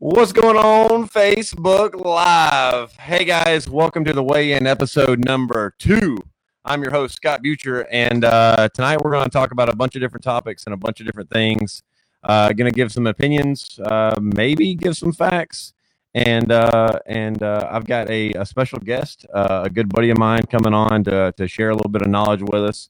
[0.00, 2.94] What's going on, Facebook Live?
[2.98, 6.18] Hey guys, welcome to the Weigh In episode number two.
[6.64, 9.96] I'm your host, Scott Butcher, and uh, tonight we're going to talk about a bunch
[9.96, 11.82] of different topics and a bunch of different things.
[12.22, 15.72] Uh, going to give some opinions, uh, maybe give some facts,
[16.14, 20.18] and uh, and uh, I've got a, a special guest, uh, a good buddy of
[20.18, 22.88] mine, coming on to, to share a little bit of knowledge with us,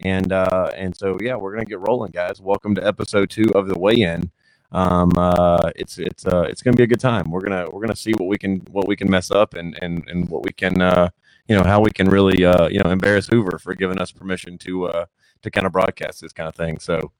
[0.00, 2.40] and uh, and so yeah, we're going to get rolling, guys.
[2.40, 4.30] Welcome to episode two of the Weigh In
[4.72, 7.30] um, uh, it's it's uh, it's gonna be a good time.
[7.30, 10.06] We're gonna we're gonna see what we can what we can mess up and and
[10.08, 11.08] and what we can uh,
[11.48, 14.58] you know how we can really uh, you know embarrass Hoover for giving us permission
[14.58, 15.06] to uh,
[15.42, 16.78] to kind of broadcast this kind of thing.
[16.78, 17.12] So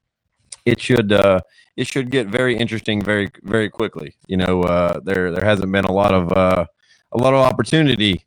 [0.64, 1.40] it should uh,
[1.77, 4.16] it should get very interesting very very quickly.
[4.26, 6.66] You know, uh, there there hasn't been a lot of uh,
[7.12, 8.26] a lot of opportunity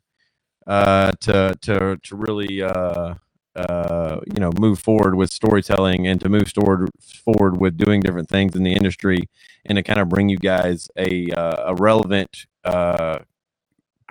[0.66, 3.14] uh, to to to really uh,
[3.56, 6.88] uh, you know move forward with storytelling and to move forward
[7.24, 9.28] forward with doing different things in the industry
[9.66, 13.18] and to kind of bring you guys a uh, a relevant uh,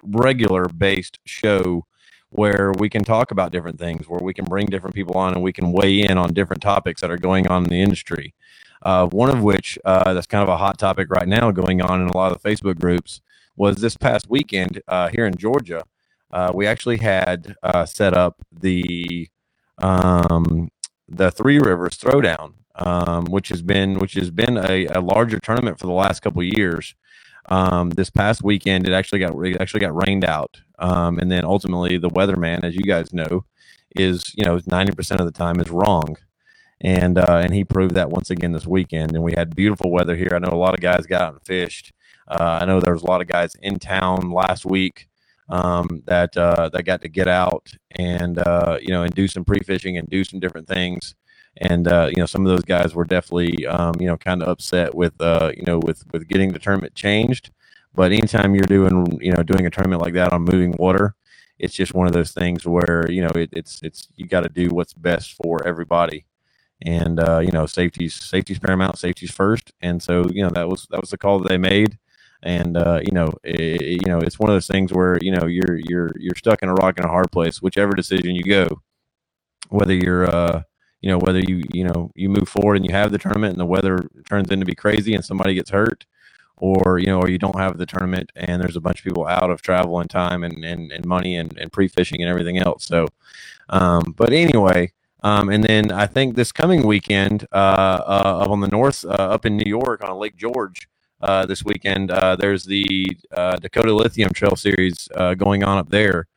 [0.03, 1.85] regular based show
[2.31, 5.41] where we can talk about different things where we can bring different people on and
[5.41, 8.33] we can weigh in on different topics that are going on in the industry
[8.83, 12.01] uh, one of which uh, that's kind of a hot topic right now going on
[12.01, 13.21] in a lot of the facebook groups
[13.55, 15.83] was this past weekend uh, here in georgia
[16.31, 19.29] uh, we actually had uh, set up the
[19.79, 20.69] um,
[21.07, 25.79] the Three Rivers Throwdown, um, which has been which has been a, a larger tournament
[25.79, 26.95] for the last couple years.
[27.47, 31.45] Um, this past weekend, it actually got it actually got rained out, um, and then
[31.45, 33.45] ultimately the weatherman, as you guys know,
[33.95, 36.15] is you know ninety percent of the time is wrong,
[36.79, 39.15] and uh, and he proved that once again this weekend.
[39.15, 40.29] And we had beautiful weather here.
[40.33, 41.91] I know a lot of guys got out and fished.
[42.27, 45.08] Uh, I know there was a lot of guys in town last week
[45.49, 49.43] um, that uh, that got to get out and uh, you know and do some
[49.45, 51.15] pre fishing and do some different things.
[51.57, 54.49] And uh, you know some of those guys were definitely um, you know kind of
[54.49, 57.51] upset with uh, you know with with getting the tournament changed.
[57.95, 61.15] But anytime you're doing you know doing a tournament like that on moving water,
[61.57, 64.49] it's just one of those things where you know it, it's it's you got to
[64.49, 66.25] do what's best for everybody
[66.83, 70.87] and uh, you know safety's safety's paramount safety's first and so you know that was
[70.89, 71.97] that was the call that they made
[72.43, 75.45] and uh, you know, it, you know, it's one of those things where you know
[75.45, 78.81] you're you're you're stuck in a rock and a hard place, whichever decision you go,
[79.69, 80.63] whether you're uh,
[81.01, 83.59] you know, whether you you know you move forward and you have the tournament and
[83.59, 86.05] the weather turns into be crazy and somebody gets hurt,
[86.57, 89.27] or you know, or you don't have the tournament and there's a bunch of people
[89.27, 92.57] out of travel and time and and, and money and, and pre fishing and everything
[92.57, 92.85] else.
[92.85, 93.07] So,
[93.69, 94.93] um, but anyway.
[95.21, 99.09] Um, and then I think this coming weekend, uh, uh, up on the north, uh,
[99.09, 100.87] up in New York on Lake George,
[101.21, 102.11] uh, this weekend.
[102.11, 106.27] Uh, there's the uh, Dakota Lithium Trail Series uh, going on up there,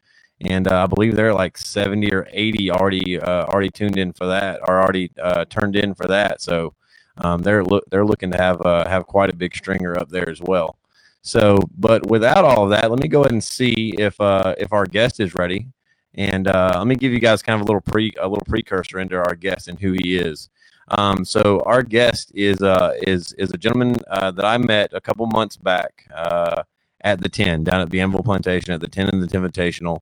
[0.41, 4.27] and uh, I believe there are like 70 or 80 already already tuned in for
[4.27, 5.11] that, or already
[5.49, 6.41] turned in for that.
[6.43, 6.75] So
[7.19, 10.41] um, they're lo- they're looking to have have quite a big stringer up there as
[10.41, 10.79] well.
[11.25, 14.87] So, but without all of that, let me go ahead and see if if our
[14.87, 15.69] guest is ready.
[16.15, 19.17] And let me give you guys kind of a little pre a little precursor into
[19.17, 20.49] our guest and who he is.
[20.93, 25.01] Um, so our guest is uh, is is a gentleman uh, that I met a
[25.01, 26.63] couple months back uh,
[27.01, 30.01] at the Ten down at the Bienville Plantation at the Ten and the Invitational.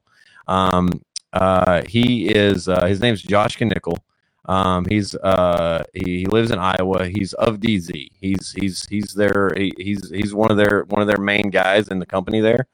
[0.48, 1.02] Um,
[1.32, 3.98] uh, he is uh, his name's Josh Knickel.
[4.46, 7.06] Um, he's uh, he, he, lives in Iowa.
[7.06, 8.10] He's of DZ.
[8.20, 11.86] He's he's he's their he, he's he's one of their one of their main guys
[11.88, 12.66] in the company there.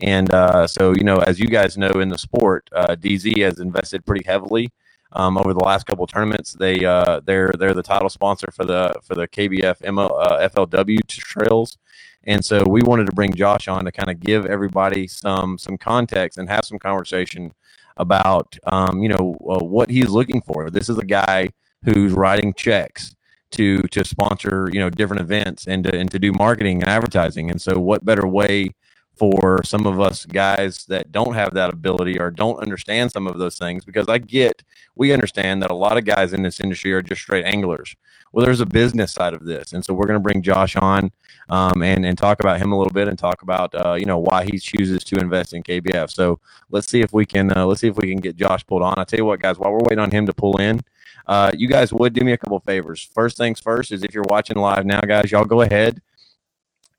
[0.00, 0.28] And
[0.68, 4.72] so you know, as you guys know in the sport, DZ has invested pretty heavily
[5.12, 6.52] um, over the last couple of tournaments.
[6.52, 11.06] They uh, they're they're the title sponsor for the for the KBF ML, uh, FLW
[11.06, 11.78] trails,
[12.24, 15.78] and so we wanted to bring Josh on to kind of give everybody some some
[15.78, 17.52] context and have some conversation
[17.96, 20.70] about um, you know uh, what he's looking for.
[20.70, 21.50] This is a guy
[21.84, 23.14] who's writing checks
[23.52, 27.50] to to sponsor you know different events and to, and to do marketing and advertising.
[27.50, 28.70] And so, what better way
[29.20, 33.36] for some of us guys that don't have that ability or don't understand some of
[33.36, 34.62] those things because I get
[34.96, 37.94] we understand that a lot of guys in this industry are just straight anglers.
[38.32, 41.12] Well, there's a business side of this, and so we're going to bring Josh on
[41.50, 44.16] um, and and talk about him a little bit and talk about uh, you know
[44.16, 46.10] why he chooses to invest in KBF.
[46.10, 46.40] So
[46.70, 48.94] let's see if we can uh, let's see if we can get Josh pulled on.
[48.96, 50.80] I tell you what, guys, while we're waiting on him to pull in.
[51.26, 53.08] Uh, you guys would do me a couple favors.
[53.14, 56.00] First things first is if you're watching live now, guys, y'all go ahead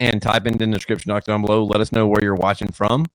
[0.01, 1.63] and type in the description box down below.
[1.63, 3.05] Let us know where you're watching from.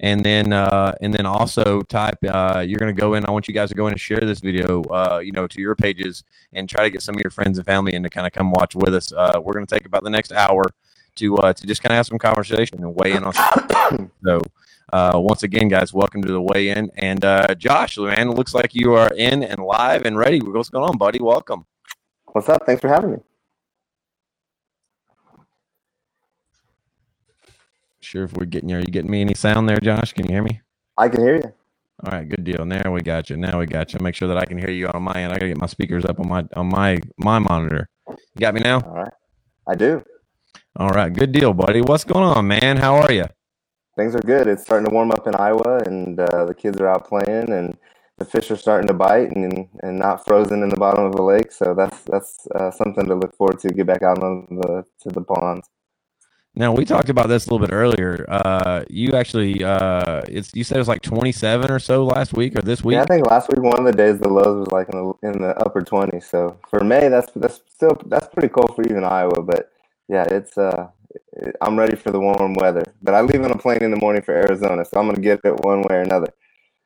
[0.00, 2.18] And then, uh, and then also type.
[2.24, 3.24] Uh, you're going to go in.
[3.24, 5.60] I want you guys to go in and share this video, uh, you know, to
[5.60, 8.26] your pages and try to get some of your friends and family in to kind
[8.26, 9.12] of come watch with us.
[9.12, 10.64] Uh, we're going to take about the next hour
[11.16, 13.32] to uh, to just kind of have some conversation and weigh in on.
[14.24, 14.40] so,
[14.92, 16.90] uh, once again, guys, welcome to the weigh in.
[16.96, 20.40] And uh, Josh, man, looks like you are in and live and ready.
[20.40, 21.20] What's going on, buddy?
[21.20, 21.64] Welcome.
[22.26, 22.66] What's up?
[22.66, 23.18] Thanks for having me.
[28.04, 28.76] Sure if we're getting you.
[28.76, 30.12] Are you getting me any sound there, Josh?
[30.12, 30.60] Can you hear me?
[30.98, 31.52] I can hear you.
[32.04, 32.64] All right, good deal.
[32.64, 33.36] Now we got you.
[33.36, 34.00] Now we got you.
[34.00, 35.32] Make sure that I can hear you on my end.
[35.32, 37.88] I gotta get my speakers up on my on my my monitor.
[38.08, 38.80] You got me now?
[38.80, 39.12] All right.
[39.68, 40.02] I do.
[40.76, 41.82] All right, good deal, buddy.
[41.82, 42.78] What's going on, man?
[42.78, 43.26] How are you?
[43.96, 44.48] Things are good.
[44.48, 47.76] It's starting to warm up in Iowa, and uh, the kids are out playing, and
[48.18, 51.22] the fish are starting to bite, and and not frozen in the bottom of the
[51.22, 51.52] lake.
[51.52, 53.68] So that's that's uh, something to look forward to.
[53.68, 55.68] Get back out on the to the ponds.
[56.54, 58.26] Now we talked about this a little bit earlier.
[58.28, 62.56] Uh, you actually, uh, it's you said it was like 27 or so last week
[62.56, 62.96] or this week.
[62.96, 65.28] Yeah, I think last week one of the days the lows was like in the
[65.28, 66.24] in the upper 20s.
[66.24, 69.42] So for May, that's that's still that's pretty cold for even Iowa.
[69.42, 69.72] But
[70.08, 70.88] yeah, it's uh,
[71.62, 72.84] I'm ready for the warm weather.
[73.02, 75.40] But I leave on a plane in the morning for Arizona, so I'm gonna get
[75.44, 76.28] it one way or another.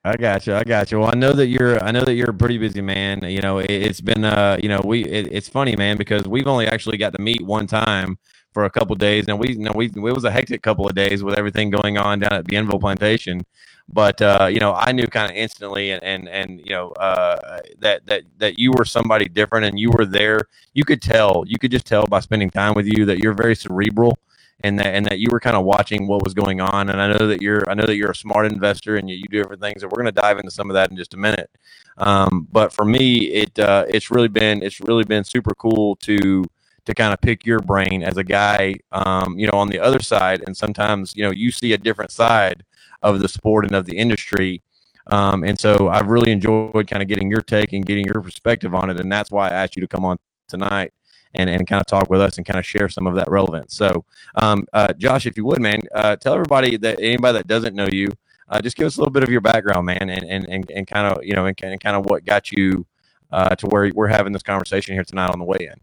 [0.05, 0.55] I got you.
[0.55, 1.01] I got you.
[1.01, 1.83] Well, I know that you're.
[1.83, 3.25] I know that you're a pretty busy man.
[3.25, 4.25] You know, it, has been.
[4.25, 5.05] Uh, you know, we.
[5.05, 8.17] It, it's funny, man, because we've only actually got to meet one time
[8.57, 9.29] for a couple days.
[9.29, 11.99] Now we, you know, we it was a hectic couple of days with everything going
[11.99, 13.45] on down at Bienville Plantation,
[13.87, 17.61] but uh, you know, I knew kind of instantly, and and and you know, uh,
[17.81, 20.41] that that that you were somebody different, and you were there.
[20.73, 23.55] You could tell, you could just tell by spending time with you that you're very
[23.55, 24.17] cerebral.
[24.65, 27.13] And that, and that you were kind of watching what was going on, and I
[27.13, 29.61] know that you're I know that you're a smart investor and you, you do different
[29.61, 31.51] things, and we're going to dive into some of that in just a minute.
[31.99, 36.43] Um, but for me, it uh, it's really been it's really been super cool to
[36.87, 40.01] to kind of pick your brain as a guy, um, you know, on the other
[40.01, 40.43] side.
[40.47, 42.65] And sometimes, you know, you see a different side
[43.03, 44.63] of the sport and of the industry.
[45.09, 48.75] Um, and so I've really enjoyed kind of getting your take and getting your perspective
[48.75, 49.01] on it.
[49.01, 50.17] And that's why I asked you to come on
[50.49, 50.93] tonight
[51.35, 53.75] and, and kind of talk with us and kind of share some of that relevance.
[53.75, 54.05] So,
[54.37, 57.89] um, uh, Josh, if you would, man, uh, tell everybody that anybody that doesn't know
[57.91, 58.11] you,
[58.49, 60.87] uh, just give us a little bit of your background, man, and, and, and, and
[60.87, 62.87] kind of, you know, and, and kind of what got you
[63.33, 65.81] uh, to where we're having this conversation here tonight on the Weigh In.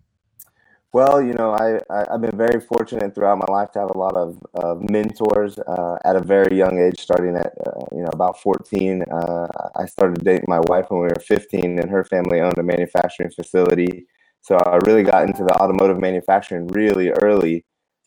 [0.93, 3.97] Well, you know, I, I have been very fortunate throughout my life to have a
[3.97, 6.99] lot of uh, mentors uh, at a very young age.
[6.99, 11.07] Starting at uh, you know about fourteen, uh, I started dating my wife when we
[11.07, 14.05] were fifteen, and her family owned a manufacturing facility.
[14.41, 17.65] So I really got into the automotive manufacturing really early,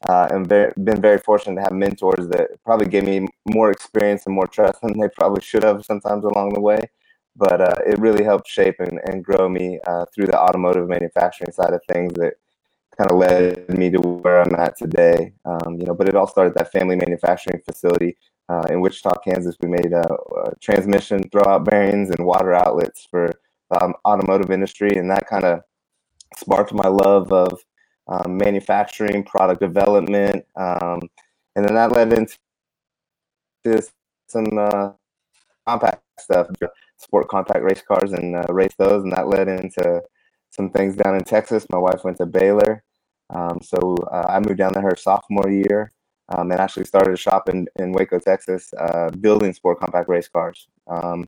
[0.08, 4.26] uh, and very, been very fortunate to have mentors that probably gave me more experience
[4.26, 6.78] and more trust than they probably should have sometimes along the way.
[7.34, 9.80] But uh, it really helped shape and, and grow me
[10.14, 12.12] through the automotive manufacturing side of things.
[12.14, 12.34] That
[12.98, 15.32] kind of led me to where I'm at today.
[15.44, 18.16] Um, you know, but it all started that family manufacturing facility
[18.48, 19.56] uh, in Wichita, Kansas.
[19.60, 23.32] We made uh, uh, transmission throwout bearings and water outlets for
[23.80, 25.60] um, automotive industry, and that kind of
[26.36, 27.60] sparked my love of
[28.08, 31.00] um, manufacturing, product development, um,
[31.56, 33.82] and then that led into
[34.28, 34.90] some uh,
[35.66, 36.46] compact stuff,
[36.98, 40.02] sport compact race cars, and uh, race those, and that led into
[40.50, 41.66] some things down in Texas.
[41.68, 42.84] My wife went to Baylor,
[43.30, 45.92] um, so uh, I moved down there her sophomore year
[46.28, 50.28] um, and actually started a shop in, in Waco, Texas, uh, building sport compact race
[50.28, 50.68] cars.
[50.86, 51.26] Um,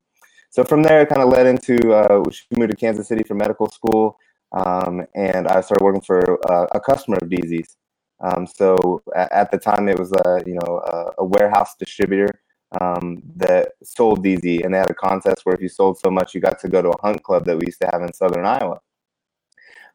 [0.50, 3.34] so from there, it kind of led into uh, she moved to Kansas City for
[3.34, 4.16] medical school,
[4.52, 7.76] um, and I started working for uh, a customer of DZ's.
[8.20, 12.40] Um, so at, at, the time, it was a you know a, a warehouse distributor
[12.80, 16.34] um, that sold DZ, and they had a contest where if you sold so much,
[16.34, 18.46] you got to go to a hunt club that we used to have in Southern
[18.46, 18.80] Iowa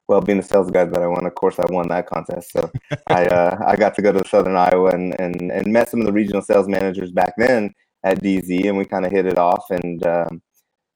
[0.08, 2.52] well, being the sales guy that I won, of course, I won that contest.
[2.52, 2.70] So
[3.08, 6.06] I uh, I got to go to Southern Iowa and, and and met some of
[6.06, 9.66] the regional sales managers back then at DZ, and we kind of hit it off.
[9.70, 10.42] And um,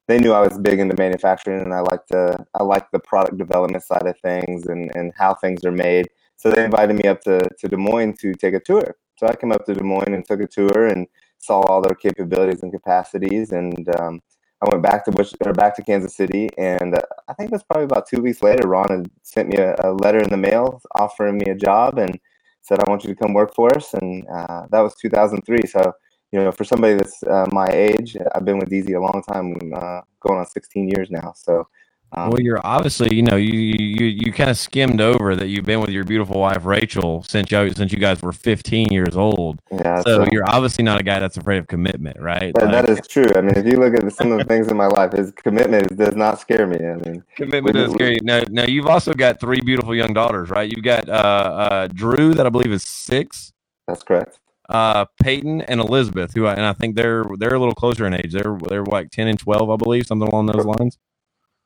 [0.08, 3.38] they knew I was big into manufacturing, and I like to I like the product
[3.38, 6.08] development side of things and and how things are made.
[6.36, 8.96] So they invited me up to to Des Moines to take a tour.
[9.18, 11.06] So I came up to Des Moines and took a tour and
[11.38, 14.20] saw all their capabilities and capacities and um,
[14.60, 17.62] I went back to Bush or back to Kansas City, and uh, I think was
[17.62, 18.66] probably about two weeks later.
[18.66, 22.18] Ron had sent me a, a, letter in the mail offering me a job and
[22.62, 25.62] said, "I want you to come work for us." And uh, that was 2003.
[25.66, 25.92] So,
[26.32, 29.54] you know, for somebody that's uh, my age, I've been with DZ a long time,
[29.74, 31.32] uh, going on 16 years now.
[31.36, 31.68] So,
[32.12, 35.66] um, well, you're obviously, you know, you you you kind of skimmed over that you've
[35.66, 39.60] been with your beautiful wife Rachel since you since you guys were 15 years old.
[39.70, 42.54] Yeah, so, so you're obviously not a guy that's afraid of commitment, right?
[42.54, 43.26] That, like, that is true.
[43.36, 45.94] I mean, if you look at some of the things in my life, his commitment
[45.98, 46.78] does not scare me.
[46.78, 48.20] I mean, commitment does scare you.
[48.22, 50.70] Now, now you've also got three beautiful young daughters, right?
[50.70, 53.52] You've got uh, uh, Drew, that I believe is six.
[53.86, 54.40] That's correct.
[54.70, 58.14] Uh, Peyton and Elizabeth, who I, and I think they're they're a little closer in
[58.14, 58.32] age.
[58.32, 60.98] They're they're like 10 and 12, I believe, something along those lines.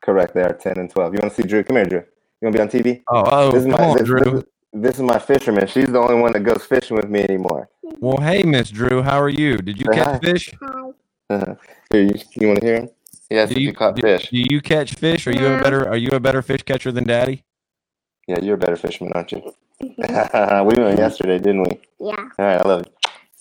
[0.03, 0.35] Correct.
[0.35, 1.15] They are 10 and 12.
[1.15, 1.65] You want to see Drew?
[1.65, 1.99] Come here, Drew.
[2.41, 3.03] You want to be on TV?
[3.09, 4.21] Oh, oh this is my, on, this, Drew.
[4.21, 5.67] This, this, is my fisherman.
[5.67, 7.69] She's the only one that goes fishing with me anymore.
[8.01, 9.59] Well, hey, Miss Drew, how are you?
[9.59, 10.19] Did you catch hi.
[10.19, 10.55] fish?
[10.61, 11.55] Uh-huh.
[11.93, 12.91] Here, you, you want to hear him?
[13.31, 14.29] Yes, do you, you caught do, fish.
[14.29, 15.27] Do you catch fish?
[15.27, 17.45] Are you a better Are you a better fish catcher than Daddy?
[18.27, 19.43] Yeah, you're a better fisherman, aren't you?
[19.81, 21.81] we went yesterday, didn't we?
[21.99, 22.17] Yeah.
[22.17, 22.85] All right, I love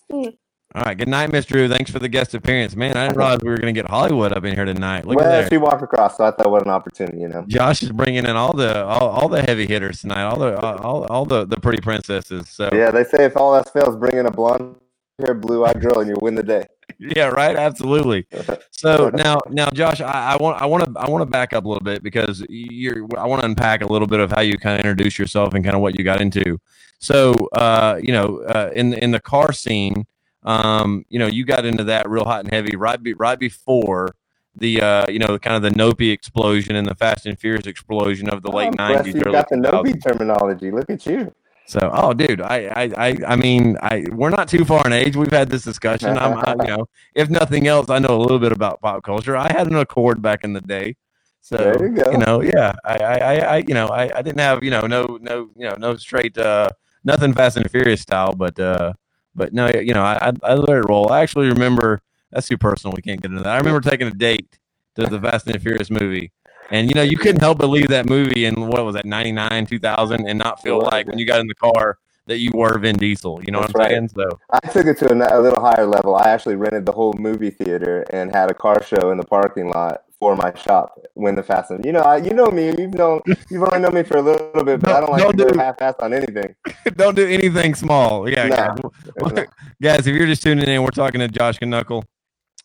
[0.10, 0.34] you.
[0.74, 0.98] All right.
[0.98, 1.68] Good night, Miss Drew.
[1.68, 2.78] Thanks for the guest appearance.
[2.78, 5.06] Man, I didn't realize we were going to get Hollywood up in here tonight.
[5.06, 7.44] Look well, she walked across, so I thought what an opportunity, you know.
[7.46, 11.04] Josh is bringing in all the all, all the heavy hitters tonight, all the all,
[11.06, 12.48] all the, the pretty princesses.
[12.48, 14.78] So Yeah, they say if all else fails, bring in a blonde
[15.20, 16.66] hair, blue eyed girl, and you win the day.
[17.00, 18.28] yeah, right, absolutely.
[18.74, 21.66] So now now Josh, I, I want I want to I want to back up
[21.66, 24.58] a little bit because you're I want to unpack a little bit of how you
[24.58, 26.58] kind of introduce yourself and kind of what you got into.
[26.98, 30.08] So uh, you know, uh, in in the car scene,
[30.44, 34.10] um, you know, you got into that real hot and heavy right be, right before
[34.56, 38.30] the uh, you know, kind of the Nopi explosion and the Fast and Furious explosion
[38.30, 39.64] of the Oh, late nineties, You got the 2000s.
[39.72, 40.72] Nopi terminology.
[40.72, 41.34] Look at you.
[41.66, 45.16] So, oh, dude, I, I, I, I mean, I, we're not too far in age.
[45.16, 46.18] We've had this discussion.
[46.18, 49.38] I'm, I, you know, if nothing else, I know a little bit about pop culture.
[49.38, 50.98] I had an Accord back in the day,
[51.40, 52.12] so There you go.
[52.12, 55.18] know, yeah, I, I, I, I you know, I, I didn't have, you know, no,
[55.22, 56.70] no, you know, no straight, uh,
[57.06, 58.92] nothing Fast and Furious style, but, uh,
[59.36, 61.12] but no, you know, I, I, let it roll.
[61.12, 62.96] I actually remember that's too personal.
[62.96, 63.54] We can't get into that.
[63.54, 64.58] I remember taking a date
[64.96, 66.32] to the Fast and Furious movie.
[66.70, 69.66] And you know, you couldn't help but leave that movie in what was that, 99,
[69.66, 71.98] 2000, and not feel like when you got in the car
[72.28, 73.42] that you were Vin Diesel.
[73.44, 74.10] You know That's what I'm right.
[74.14, 74.30] saying?
[74.30, 76.16] So I took it to a, a little higher level.
[76.16, 79.70] I actually rented the whole movie theater and had a car show in the parking
[79.70, 82.94] lot for my shop when the Fast and you know I, you know me you've
[82.94, 85.50] known you've only known me for a little bit but I don't like Don't to
[85.50, 86.56] do- half-assed on anything.
[86.96, 88.30] don't do anything small.
[88.30, 88.56] Yeah, No.
[88.56, 89.48] guys.
[89.82, 92.04] Guys, if you're just tuning in, we're talking to Josh Knuckle,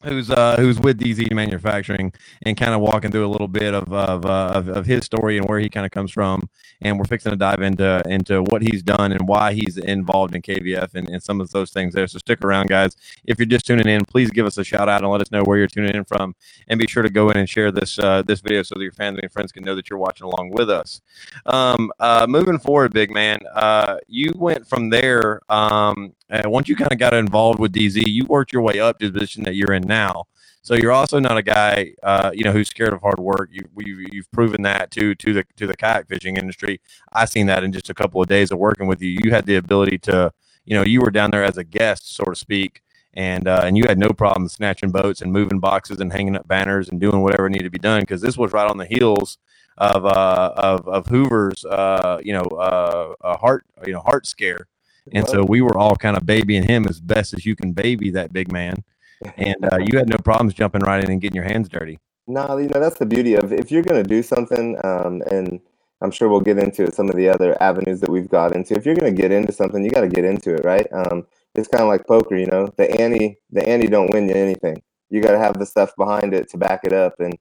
[0.03, 2.12] who's uh who's with DZ Manufacturing,
[2.43, 5.38] and kind of walking through a little bit of of, uh, of of his story
[5.38, 6.49] and where he kind of comes from,
[6.83, 10.43] and we're fixing to dive into into what he's done and why he's involved in
[10.43, 12.07] KBF and, and some of those things there.
[12.07, 12.97] So stick around, guys.
[13.25, 15.43] If you're just tuning in, please give us a shout out and let us know
[15.45, 16.35] where you're tuning in from,
[16.69, 18.93] and be sure to go in and share this uh, this video so that your
[18.93, 21.00] family and friends can know that you're watching along with us.
[21.47, 25.41] Um, uh, moving forward, big man, uh, you went from there.
[25.49, 28.99] Um, uh, once you kind of got involved with DZ, you worked your way up
[28.99, 30.25] to the position that you're in now.
[30.62, 33.50] So you're also not a guy, uh, you know, who's scared of hard work.
[33.52, 36.80] You, you you've proven that to to the to the kayak fishing industry.
[37.12, 39.21] I've seen that in just a couple of days of working with you.
[39.23, 40.33] You had the ability to,
[40.64, 42.83] you know, you were down there as a guest, so to speak,
[43.14, 46.49] and uh, and you had no problem snatching boats and moving boxes and hanging up
[46.49, 49.38] banners and doing whatever needed to be done because this was right on the heels
[49.78, 54.66] of uh, of of Hoover's, uh, you know, uh, heart, you know, heart scare.
[55.13, 58.11] And so we were all kind of babying him as best as you can baby
[58.11, 58.85] that big man.
[59.39, 61.99] And uh, you had no problems jumping right in and getting your hands dirty.
[62.27, 65.59] No, you know that's the beauty of if you're going to do something, um, and
[66.03, 68.75] I'm sure we'll get into some of the other avenues that we've got into.
[68.75, 70.87] If you're going to get into something, you got to get into it, right?
[70.93, 72.69] Um, it's kind of like poker, you know.
[72.77, 74.83] The ante, the ante don't win you anything.
[75.09, 77.35] You got to have the stuff behind it to back it up, and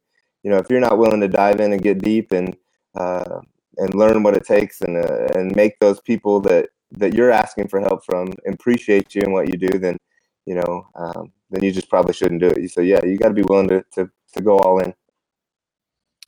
[0.43, 2.55] you know if you're not willing to dive in and get deep and
[2.95, 3.41] uh,
[3.77, 7.67] and learn what it takes and uh, and make those people that that you're asking
[7.67, 9.97] for help from appreciate you and what you do, then
[10.45, 12.61] you know um, then you just probably shouldn't do it.
[12.61, 14.93] You So yeah, you got to be willing to, to to go all in.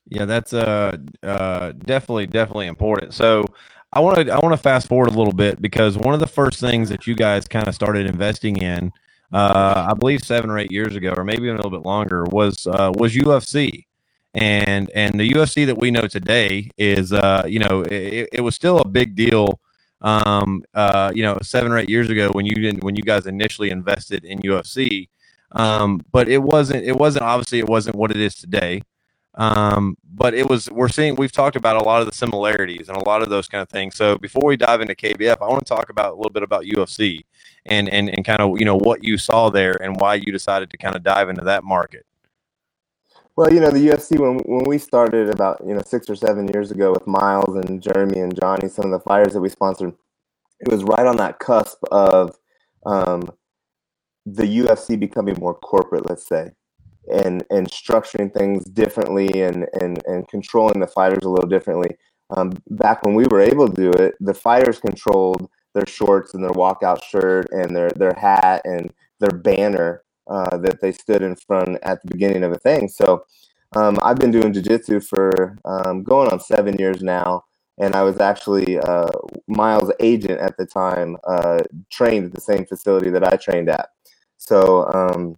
[0.09, 3.13] Yeah, that's uh, uh, definitely definitely important.
[3.13, 3.45] So
[3.93, 6.27] I want to I want to fast forward a little bit because one of the
[6.27, 8.91] first things that you guys kind of started investing in,
[9.33, 12.67] uh, I believe seven or eight years ago, or maybe a little bit longer, was
[12.67, 13.86] uh, was UFC.
[14.33, 18.55] And and the UFC that we know today is uh, you know it, it was
[18.55, 19.59] still a big deal
[20.01, 23.25] um, uh, you know, seven or eight years ago when you didn't, when you guys
[23.25, 25.09] initially invested in UFC.
[25.51, 28.81] Um, but it wasn't, it wasn't obviously it wasn't what it is today.
[29.35, 32.97] Um, but it was, we're seeing, we've talked about a lot of the similarities and
[32.97, 33.95] a lot of those kind of things.
[33.95, 36.63] So before we dive into KBF, I want to talk about a little bit about
[36.63, 37.23] UFC
[37.65, 40.71] and, and, and kind of, you know, what you saw there and why you decided
[40.71, 42.05] to kind of dive into that market.
[43.38, 46.48] Well, you know, the UFC when when we started about you know six or seven
[46.48, 49.94] years ago with Myles and Jeremy and Johnny, some of the fighters that we sponsored,
[50.60, 52.36] it was right on that cusp of
[52.88, 53.29] um,
[54.25, 56.50] the UFC becoming more corporate, let's say,
[57.13, 61.96] and and structuring things differently and and and controlling the fighters a little differently.
[62.36, 66.44] Um, back when we were able to do it, the fighters controlled their shorts and
[66.44, 71.36] their walkout shirt and their their hat and their banner uh, that they stood in
[71.36, 72.88] front at the beginning of a thing.
[72.88, 73.24] So
[73.75, 77.43] um, I've been doing jujitsu for um, going on seven years now,
[77.79, 79.10] and I was actually uh,
[79.48, 81.60] Myles' agent at the time, uh,
[81.91, 83.89] trained at the same facility that I trained at.
[84.38, 85.36] So um,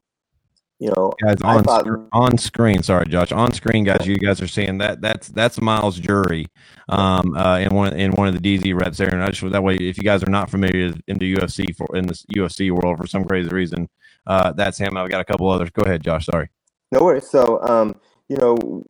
[0.79, 2.81] you know, guys on thought- sc- on screen.
[2.84, 3.34] Sorry, Josh.
[3.34, 4.08] On screen, guys.
[4.08, 5.01] You guys are seeing that.
[5.01, 6.48] That's that's Myles Jury,
[6.88, 9.10] um, uh, in one in one of the DZ reps there.
[9.10, 11.98] And I just that way, if you guys are not familiar in the UFC for
[11.98, 13.89] in this UFC world for some crazy reason,
[14.29, 14.95] uh, that's him.
[14.95, 15.71] I've got a couple others.
[15.71, 16.27] Go ahead, Josh.
[16.27, 16.50] Sorry.
[16.91, 17.27] No worries.
[17.27, 17.95] So, um,
[18.29, 18.83] you know,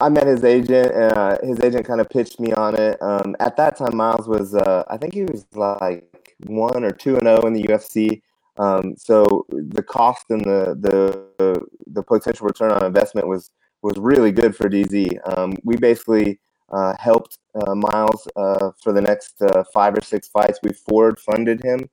[0.00, 0.94] I met his agent.
[0.94, 2.96] Uh, his agent kind of pitched me on it.
[3.02, 7.16] Um, at that time, Myles was, uh, I think he was like one or two
[7.16, 8.22] and zero in the UFC.
[8.56, 13.50] Um, so the cost and the, the the potential return on investment was
[13.82, 15.18] was really good for DZ.
[15.36, 16.38] Um, we basically
[16.70, 20.60] uh, helped uh, Myles uh, for the next uh, five or six fights.
[20.62, 21.90] We forward funded him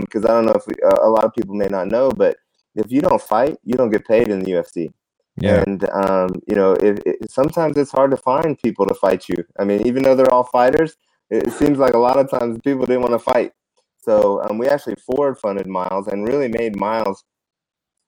[0.00, 2.36] because um, I don't know if we, a lot of people may not know, but
[2.74, 4.92] if you don't fight, you don't get paid in the UFC.
[5.36, 5.62] Yeah.
[5.66, 9.44] And um, you know, it, it, sometimes it's hard to find people to fight you.
[9.58, 10.96] I mean, even though they're all fighters,
[11.30, 13.52] it seems like a lot of times people didn't want to fight.
[14.00, 17.24] So um, we actually forward funded Myles and really made Myles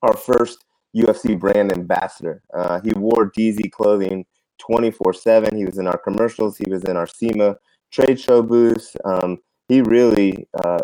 [0.03, 0.63] our first
[0.95, 2.41] UFC brand ambassador.
[2.53, 4.25] Uh, he wore DZ clothing
[4.59, 5.55] 24 7.
[5.55, 7.57] He was in our commercials, he was in our SEMA
[7.91, 8.95] trade show booths.
[9.05, 10.79] Um, he really uh,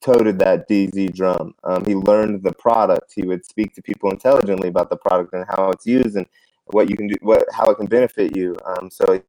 [0.00, 1.54] toted that DZ drum.
[1.64, 3.12] Um, he learned the product.
[3.14, 6.26] He would speak to people intelligently about the product and how it's used and
[6.66, 8.56] what you can do, what how it can benefit you.
[8.64, 9.22] Um, so,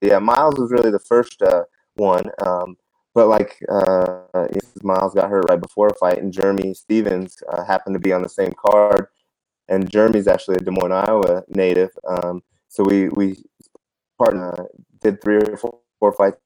[0.00, 1.64] yeah, Myles was really the first uh,
[1.94, 2.30] one.
[2.44, 2.76] Um,
[3.14, 4.20] but like uh,
[4.82, 8.22] Myles got hurt right before a fight, and Jeremy Stephens uh, happened to be on
[8.22, 9.08] the same card,
[9.68, 11.90] and Jeremy's actually a Des Moines, Iowa native.
[12.06, 13.42] Um, so we we
[14.18, 14.68] partner
[15.00, 16.38] did three or four, four fights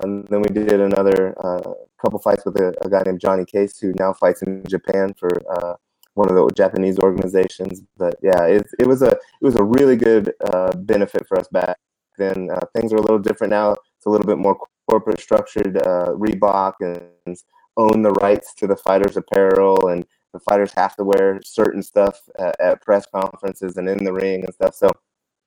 [0.00, 3.78] and then we did another uh, couple fights with a, a, guy named Johnny Case,
[3.78, 5.74] who now fights in Japan for uh,
[6.14, 7.82] one of the Japanese organizations.
[7.96, 11.48] But yeah, it, it was a it was a really good uh, benefit for us
[11.48, 11.78] back
[12.18, 12.48] then.
[12.50, 13.72] Uh, things are a little different now.
[13.72, 17.36] It's a little bit more corporate structured uh, Reebok and
[17.76, 22.20] own the rights to the fighters' apparel, and the fighters have to wear certain stuff
[22.38, 24.74] at, at press conferences and in the ring and stuff.
[24.74, 24.90] So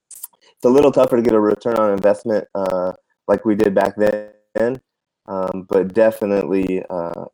[0.09, 2.93] it's a little tougher to get a return on investment uh,
[3.29, 4.81] like we did back then,
[5.27, 7.25] um, but definitely uh,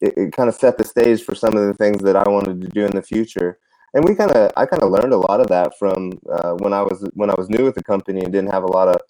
[0.00, 2.60] it, it kind of set the stage for some of the things that I wanted
[2.62, 3.58] to do in the future.
[3.94, 6.72] And we kind of, I kind of learned a lot of that from uh, when
[6.72, 9.00] I was when I was new with the company and didn't have a lot of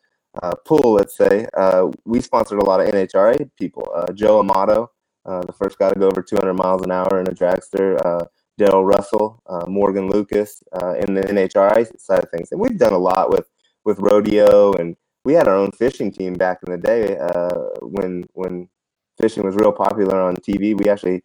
[0.42, 3.88] uh, pool, let's say, uh, we sponsored a lot of NHRA people.
[3.94, 4.90] Uh, Joe Amato,
[5.24, 8.26] uh, the first guy to go over 200 miles an hour in a dragster.
[8.58, 10.62] Darrell Russell, Morgan Lucas,
[11.06, 13.46] in the NHRA side of things, and we've done a lot with
[13.84, 14.96] with rodeo, and
[15.26, 17.16] we had our own fishing team back in the day
[17.82, 18.68] when when
[19.20, 20.78] fishing was real popular on TV.
[20.78, 21.22] We actually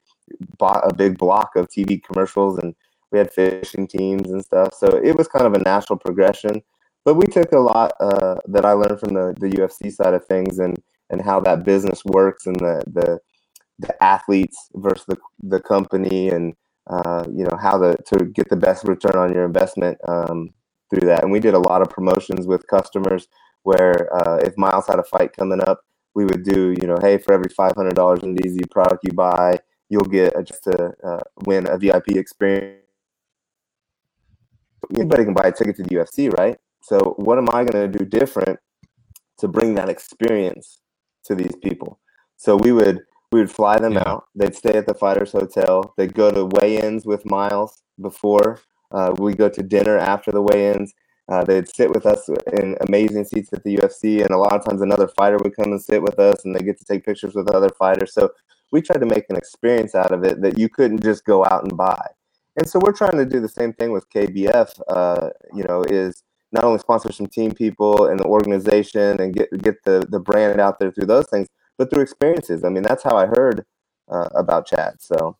[0.57, 2.73] bought a big block of TV commercials and
[3.11, 4.73] we had fishing teams and stuff.
[4.73, 6.61] So it was kind of a natural progression
[7.03, 10.25] but we took a lot uh, that I learned from the, the UFC side of
[10.25, 13.19] things and and how that business works and the the,
[13.79, 16.53] the athletes versus the, the company and
[16.87, 20.49] uh, you know how to to get the best return on your investment um,
[20.89, 21.23] through that.
[21.23, 23.27] And we did a lot of promotions with customers
[23.63, 25.81] where uh, if Myles had a fight coming up,
[26.13, 29.13] we would do you know hey for every five hundred dollars in DZ product you
[29.13, 29.57] buy,
[29.89, 32.79] you'll get a, just to uh, win a VIP experience.
[34.95, 36.57] Anybody can buy a ticket to the UFC, right?
[36.81, 38.59] So what am I going to do different
[39.37, 40.81] to bring that experience
[41.25, 41.99] to these people?
[42.37, 44.03] So we would we would fly them yeah.
[44.05, 44.25] out.
[44.35, 45.93] They'd stay at the fighters hotel.
[45.97, 48.59] They'd go to weigh-ins with Myles before.
[48.91, 50.93] Uh, we go to dinner after the weigh-ins.
[51.31, 54.65] Uh, they'd sit with us in amazing seats at the UFC, and a lot of
[54.65, 57.33] times another fighter would come and sit with us, and they get to take pictures
[57.33, 58.13] with other fighters.
[58.13, 58.31] So
[58.73, 61.63] we tried to make an experience out of it that you couldn't just go out
[61.63, 62.05] and buy.
[62.57, 64.81] And so we're trying to do the same thing with KBF.
[64.89, 69.49] Uh, you know, is not only sponsor some team people and the organization and get
[69.63, 72.65] get the the brand out there through those things, but through experiences.
[72.65, 73.63] I mean, that's how I heard
[74.09, 74.95] uh, about Chad.
[74.99, 75.37] So.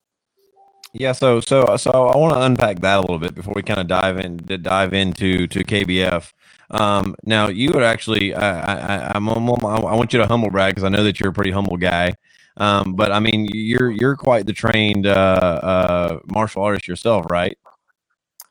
[0.94, 3.80] Yeah, so so so I want to unpack that a little bit before we kind
[3.80, 6.32] of dive in dive into to KBF.
[6.70, 10.74] Um, now you would actually, I, I, I'm, I'm, i want you to humble brag
[10.74, 12.14] because I know that you're a pretty humble guy.
[12.58, 17.58] Um, but I mean, you're you're quite the trained uh, uh, martial artist yourself, right?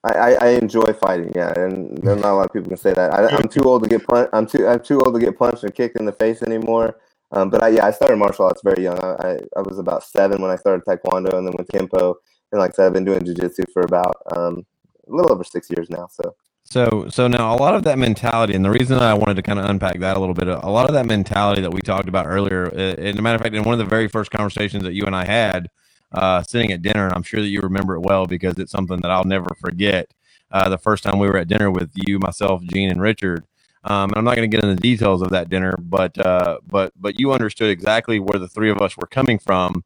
[0.03, 3.12] I, I enjoy fighting, yeah, and there's not a lot of people can say that.
[3.12, 4.31] I, am too old to get punched.
[4.33, 6.96] I'm too I'm too old to get punched or kicked in the face anymore.
[7.32, 8.98] Um, but I, yeah, I started martial arts very young.
[8.98, 12.14] I, I was about seven when I started taekwondo, and then with kempo,
[12.52, 14.66] and like I said, I've been doing jujitsu for about um,
[15.08, 16.08] a little over six years now.
[16.10, 16.34] So.
[16.64, 19.58] So, so now a lot of that mentality, and the reason I wanted to kind
[19.58, 22.26] of unpack that a little bit, a lot of that mentality that we talked about
[22.26, 25.04] earlier, and a matter of fact, in one of the very first conversations that you
[25.04, 25.68] and I had,
[26.12, 29.00] uh, sitting at dinner, and I'm sure that you remember it well because it's something
[29.00, 30.12] that I'll never forget.
[30.52, 33.44] Uh, the first time we were at dinner with you, myself, Gene, and Richard.
[33.82, 36.58] Um, and I'm not going to get into the details of that dinner, but uh,
[36.66, 39.84] but but you understood exactly where the three of us were coming from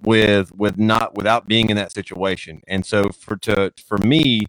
[0.00, 2.62] with with not without being in that situation.
[2.68, 4.42] And so for to for me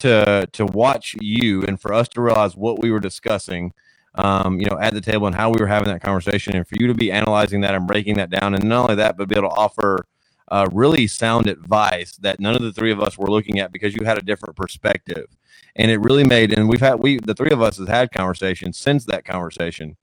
[0.00, 3.72] to to watch you and for us to realize what we were discussing
[4.14, 6.76] um, you know, at the table and how we were having that conversation, and for
[6.78, 9.36] you to be analyzing that and breaking that down, and not only that, but be
[9.36, 10.04] able to offer
[10.52, 13.94] uh, really sound advice that none of the three of us were looking at because
[13.94, 15.26] you had a different perspective,
[15.76, 16.52] and it really made.
[16.52, 19.96] And we've had we the three of us has had conversations since that conversation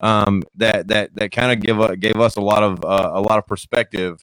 [0.00, 3.20] um, that that that kind of give uh, gave us a lot of uh, a
[3.22, 4.22] lot of perspective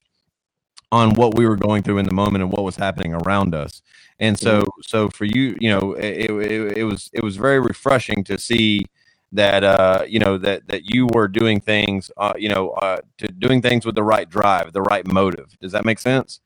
[0.92, 3.82] on what we were going through in the moment and what was happening around us.
[4.20, 8.22] And so, so for you, you know, it, it, it was it was very refreshing
[8.24, 8.84] to see
[9.32, 13.28] that uh, you know that that you were doing things, uh, you know, uh, to
[13.28, 15.56] doing things with the right drive, the right motive.
[15.60, 16.40] Does that make sense?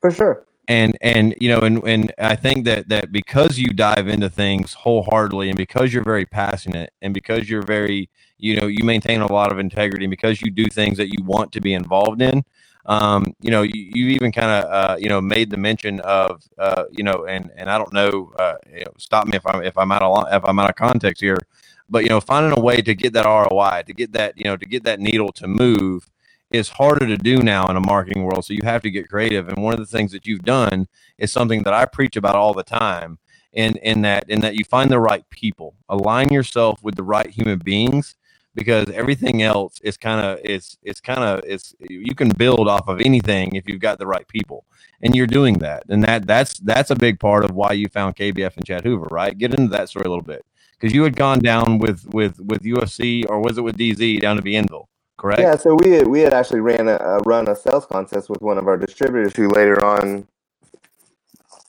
[0.00, 0.46] For sure.
[0.68, 4.72] And and you know, and and I think that that because you dive into things
[4.72, 9.32] wholeheartedly, and because you're very passionate, and because you're very, you know, you maintain a
[9.32, 12.44] lot of integrity, and because you do things that you want to be involved in.
[12.84, 16.42] Um, you know, you, you even kind of, uh, you know, made the mention of,
[16.58, 19.62] uh, you know, and and I don't know, uh, you know, stop me if I'm
[19.62, 21.38] if I'm out of if I'm out of context here,
[21.92, 24.56] but you know, finding a way to get that ROI, to get that, you know,
[24.56, 26.10] to get that needle to move
[26.50, 28.44] is harder to do now in a marketing world.
[28.44, 29.48] So you have to get creative.
[29.48, 32.54] And one of the things that you've done is something that I preach about all
[32.54, 33.18] the time.
[33.54, 37.28] In, in that in that you find the right people, align yourself with the right
[37.28, 38.16] human beings,
[38.54, 42.88] because everything else is kind of it's it's kind of it's you can build off
[42.88, 44.64] of anything if you've got the right people
[45.02, 48.16] and you're doing that and that that's that's a big part of why you found
[48.16, 50.44] KBF and Chad Hoover right get into that story a little bit
[50.82, 54.36] because you had gone down with with with UFC or was it with DZ down
[54.36, 55.40] to Bienville, correct?
[55.40, 58.42] Yeah, so we had, we had actually ran a, a run a sales contest with
[58.42, 60.26] one of our distributors who later on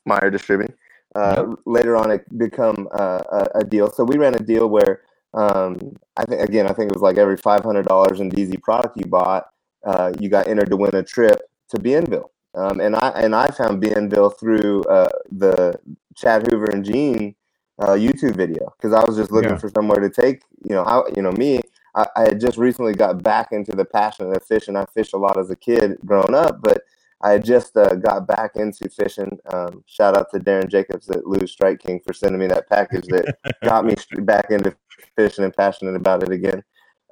[0.05, 0.75] Meyer Distributing.
[1.15, 1.59] Uh, yep.
[1.65, 3.91] Later on, it become uh, a, a, deal.
[3.91, 5.01] So we ran a deal where
[5.35, 8.63] um, I think again, I think it was like every five hundred dollars in DZ
[8.63, 9.47] product you bought,
[9.85, 12.31] uh, you got entered to win a trip to Bienville.
[12.55, 15.79] Um, and I and I found Bienville through uh, the
[16.15, 17.35] Chad Hoover and Gene
[17.79, 19.57] uh, YouTube video because I was just looking yeah.
[19.57, 20.43] for somewhere to take.
[20.63, 21.61] You know, how you know me.
[21.95, 24.75] I, I, had just recently got back into the passion of fishing.
[24.75, 26.81] I fished a lot as a kid growing up, but
[27.21, 29.37] I had just uh, got back into fishing.
[29.51, 33.05] Um, shout out to Darren Jacobs at Lew's Strike King for sending me that package
[33.07, 34.75] that got me back into
[35.15, 36.63] fishing and passionate about it again.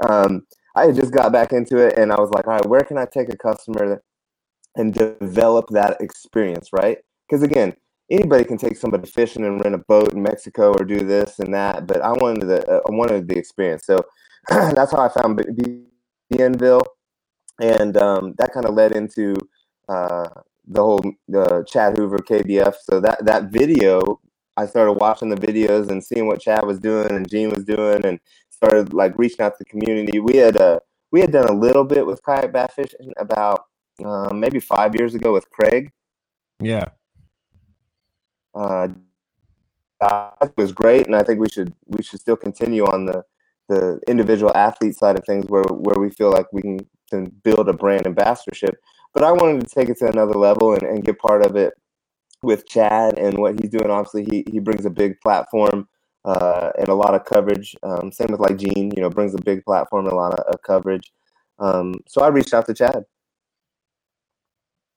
[0.08, 0.46] Um,
[0.76, 2.98] I had just got back into it, and I was like, all right, where can
[2.98, 4.02] I take a customer
[4.76, 6.98] and develop that experience, right?
[7.28, 7.74] Because again,
[8.12, 11.54] anybody can take somebody fishing and rent a boat in Mexico or do this and
[11.54, 13.86] that, but I wanted the uh, I wanted the experience.
[13.86, 13.98] So
[14.50, 15.40] that's how I found
[16.30, 16.84] Bienville,
[17.60, 19.36] and um, that kind of led into
[19.88, 20.28] uh,
[20.68, 21.04] the whole
[21.36, 22.76] uh, Chad Hoover KBF.
[22.84, 24.20] So that that video,
[24.58, 28.06] I started watching the videos and seeing what Chad was doing and Gene was doing,
[28.06, 28.20] and
[28.50, 30.20] started like reaching out to the community.
[30.20, 33.66] We had uh, we had done a little bit with kayak bass fishing about
[34.04, 35.92] uh, maybe five years ago with Craig.
[36.60, 36.90] Yeah
[38.54, 38.88] uh,
[40.58, 43.24] was great, and I think we should we should still continue on the
[43.70, 47.70] the individual athlete side of things where where we feel like we can, can build
[47.70, 48.76] a brand ambassadorship.
[49.14, 51.74] But I wanted to take it to another level and, and get part of it
[52.42, 53.90] with Chad and what he's doing.
[53.90, 55.88] Obviously, he he brings a big platform
[56.26, 57.76] uh, and a lot of coverage.
[57.84, 60.46] Um, same with like Gene, you know, brings a big platform and a lot of,
[60.54, 61.12] of coverage.
[61.60, 63.06] Um, so I reached out to Chad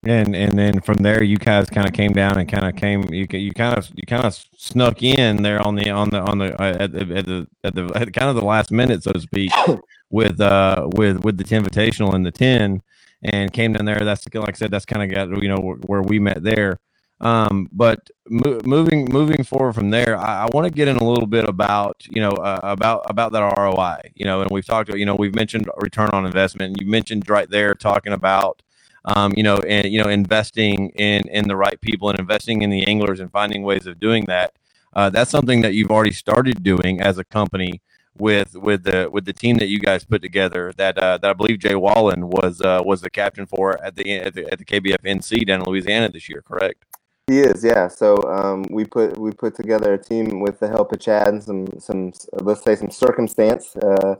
[0.08, 3.02] and and then from there you guys kind of came down and kind of came
[3.12, 6.38] you you kind of you kind of snuck in there on the on the on
[6.38, 9.12] the uh, at the at the at the at kind of the last minute so
[9.12, 9.52] to speak
[10.10, 12.82] with uh with with the invitational and the 10
[13.24, 14.00] and came down there.
[14.04, 16.78] That's like I said that's kind of got you know where, where we met there.
[17.20, 21.04] Um but mo- moving moving forward from there I, I want to get in a
[21.04, 24.90] little bit about you know uh, about about that ROI you know and we've talked
[24.94, 28.62] you know we've mentioned return on investment And you mentioned right there talking about
[29.04, 32.70] um, you know, and you know, investing in in the right people and investing in
[32.70, 34.54] the anglers and finding ways of doing that.
[34.94, 37.80] Uh, that's something that you've already started doing as a company
[38.18, 40.72] with with the with the team that you guys put together.
[40.76, 44.20] That uh, that I believe Jay Wallen was uh, was the captain for at the
[44.20, 46.42] at the, at the KBF NC down in Louisiana this year.
[46.42, 46.84] Correct.
[47.26, 47.88] He is, yeah.
[47.88, 51.42] So um, we put we put together a team with the help of Chad and
[51.42, 53.74] some some let's say some circumstance.
[53.76, 54.16] Uh,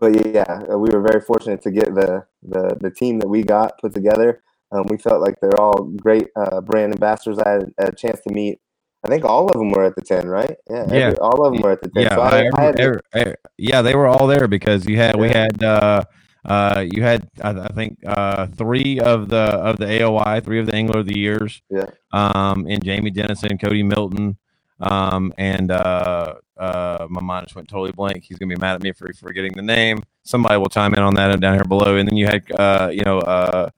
[0.00, 3.42] but yeah, uh, we were very fortunate to get the the, the team that we
[3.42, 4.42] got put together.
[4.72, 7.38] Um, we felt like they're all great uh, brand ambassadors.
[7.38, 8.58] I had a chance to meet.
[9.04, 10.56] I think all of them were at the ten, right?
[10.68, 10.94] Yeah, yeah.
[10.94, 12.02] Every, all of them were at the ten.
[12.04, 15.28] Yeah, so I, I every, every, yeah, they were all there because you had we
[15.28, 16.02] had uh,
[16.44, 20.66] uh, you had I, I think uh, three of the of the AOI, three of
[20.66, 21.62] the Angler of the Years.
[21.70, 21.90] Yeah.
[22.12, 24.36] Um, and Jamie Dennison, Cody Milton,
[24.80, 28.24] um, and uh, uh, my mind just went totally blank.
[28.24, 30.02] He's gonna be mad at me for forgetting the name.
[30.22, 31.96] Somebody will chime in on that down here below.
[31.96, 33.70] And then you had, uh, you know, uh,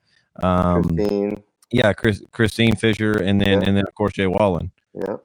[0.42, 1.42] um, Christine.
[1.70, 3.68] Yeah, Chris, Christine Fisher, and then yeah.
[3.68, 4.70] and then of course Jay Wallen.
[4.94, 5.16] Yeah.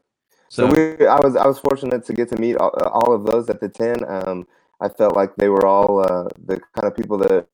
[0.50, 3.26] So, so, we, I was I was fortunate to get to meet all, all of
[3.26, 4.04] those at the ten.
[4.08, 4.46] Um,
[4.82, 7.48] I felt like they were all uh, the kind of people that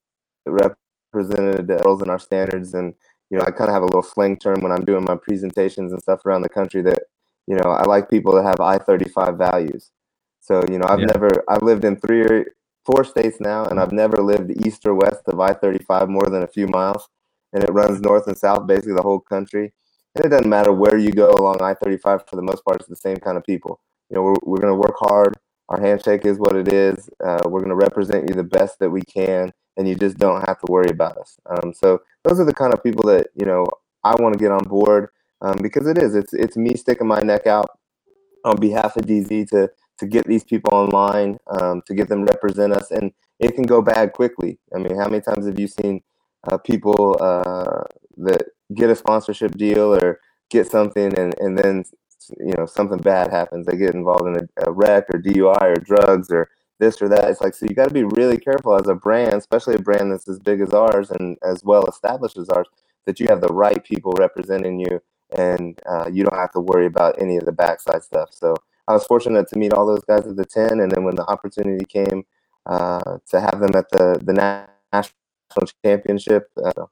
[0.46, 2.74] represented the girls and our standards.
[2.74, 2.96] And
[3.30, 5.92] you know, I kind of have a little slang term when I'm doing my presentations
[5.92, 7.04] and stuff around the country that
[7.50, 9.90] you know, I like people that have I-35 values.
[10.40, 11.08] So, you know, I've yeah.
[11.08, 12.46] never, I've lived in three or
[12.86, 16.48] four states now, and I've never lived east or west of I-35 more than a
[16.48, 17.10] few miles.
[17.52, 19.74] and it runs north and south, basically the whole country.
[20.14, 22.30] And it doesn't matter where you go along I-35.
[22.30, 23.80] For the most part, it's the same kind of people.
[24.12, 25.34] You know, we're, we're going to work hard.
[25.70, 27.10] Our handshake is what it is.
[27.24, 30.46] Uh, we're going to represent you the best that we can, and you just don't
[30.48, 31.38] have to worry about us.
[31.48, 33.66] Um, so those are the kind of people that you know
[34.04, 35.10] I want to get on board
[35.42, 36.16] um, because it is.
[36.16, 37.80] It's it's me sticking my neck out
[38.46, 42.74] on behalf of DZ to to get these people online, um, to get them represent
[42.74, 44.58] us, and it can go bad quickly.
[44.74, 46.02] I mean, how many times have you seen
[46.50, 47.84] uh, people uh,
[48.18, 51.84] that get a sponsorship deal or get something, and and then
[52.40, 53.66] you know something bad happens?
[53.66, 56.50] They get involved in a, a wreck or DUI or drugs or
[56.80, 57.30] this or that.
[57.30, 60.12] It's like so you got to be really careful as a brand, especially a brand
[60.12, 62.68] that's as big as ours and as well established as ours,
[63.06, 65.02] that you have the right people representing you,
[65.38, 68.30] and uh, you don't have to worry about any of the backside stuff.
[68.32, 68.56] So
[68.88, 71.26] I was fortunate to meet all those guys at the ten, and then when the
[71.26, 72.26] opportunity came
[72.66, 76.50] uh, to have them at the the national championship.
[76.58, 76.86] Uh,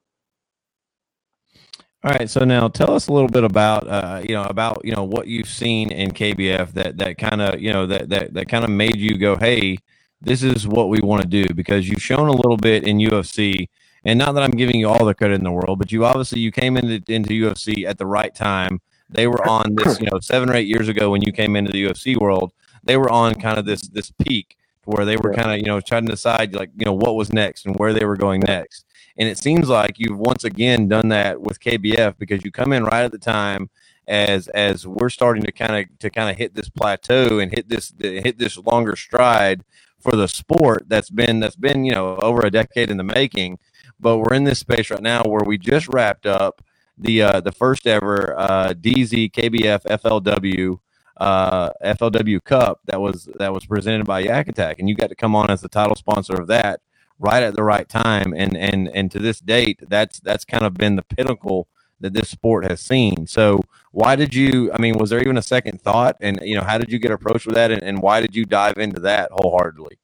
[2.03, 4.93] all right, so now tell us a little bit about uh, you know about you
[4.93, 8.47] know what you've seen in KBF that that kind of you know that that that
[8.47, 9.77] kind of made you go, hey,
[10.21, 13.67] this is what we want to do because you've shown a little bit in UFC,
[14.05, 16.39] and not that I'm giving you all the credit in the world, but you obviously
[16.39, 18.81] you came into into UFC at the right time.
[19.09, 21.71] They were on this, you know, seven or eight years ago when you came into
[21.71, 22.51] the UFC world.
[22.83, 25.81] They were on kind of this this peak where they were kind of you know
[25.81, 28.85] trying to decide like you know what was next and where they were going next
[29.17, 32.83] and it seems like you've once again done that with KBF because you come in
[32.83, 33.69] right at the time
[34.07, 37.67] as as we're starting to kind of to kind of hit this plateau and hit
[37.67, 39.63] this hit this longer stride
[39.99, 43.59] for the sport that's been that's been you know over a decade in the making
[43.99, 46.61] but we're in this space right now where we just wrapped up
[46.97, 50.79] the uh, the first ever uh, DZ KBF FLW
[51.17, 55.15] uh, FLW Cup that was that was presented by Yak Attack, and you got to
[55.15, 56.81] come on as the title sponsor of that
[57.19, 58.33] right at the right time.
[58.35, 61.67] And and and to this date, that's that's kind of been the pinnacle
[61.99, 63.25] that this sport has seen.
[63.27, 64.71] So why did you?
[64.73, 66.17] I mean, was there even a second thought?
[66.21, 67.71] And you know, how did you get approached with that?
[67.71, 69.97] And, and why did you dive into that wholeheartedly?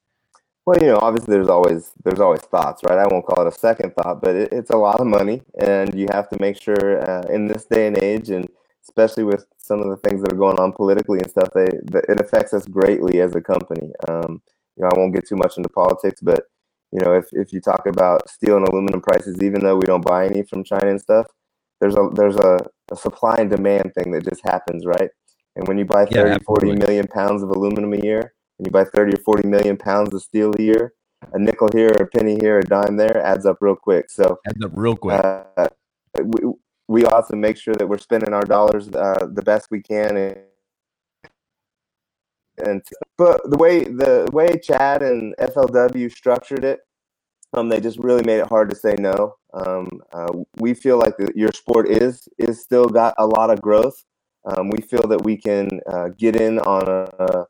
[0.66, 2.98] Well, you know, obviously there's always there's always thoughts, right?
[2.98, 5.94] I won't call it a second thought, but it, it's a lot of money, and
[5.94, 8.48] you have to make sure uh, in this day and age, and
[8.84, 12.20] especially with some of the things that are going on politically and stuff, they, it
[12.20, 13.92] affects us greatly as a company.
[14.08, 14.42] Um,
[14.78, 16.46] you know, I won't get too much into politics, but
[16.92, 20.06] you know, if, if you talk about steel and aluminum prices, even though we don't
[20.06, 21.28] buy any from China and stuff,
[21.82, 22.60] there's a there's a,
[22.92, 25.10] a supply and demand thing that just happens, right?
[25.56, 28.72] And when you buy 30, yeah, 40 million pounds of aluminum a year, and you
[28.72, 30.94] buy 30 or 40 million pounds of steel a year,
[31.34, 34.10] a nickel here, a penny here, a dime there adds up real quick.
[34.10, 35.20] So adds up real quick.
[35.22, 35.68] Uh,
[36.24, 36.54] we,
[36.88, 40.38] we also make sure that we're spending our dollars uh, the best we can and
[42.64, 42.84] and
[43.18, 46.82] but the way the way Chad and FLW structured it,
[47.54, 49.36] um, they just really made it hard to say no.
[49.54, 53.60] Um, uh, we feel like the, your sport is is still got a lot of
[53.60, 53.96] growth.
[54.46, 57.46] Um, we feel that we can uh, get in on uh,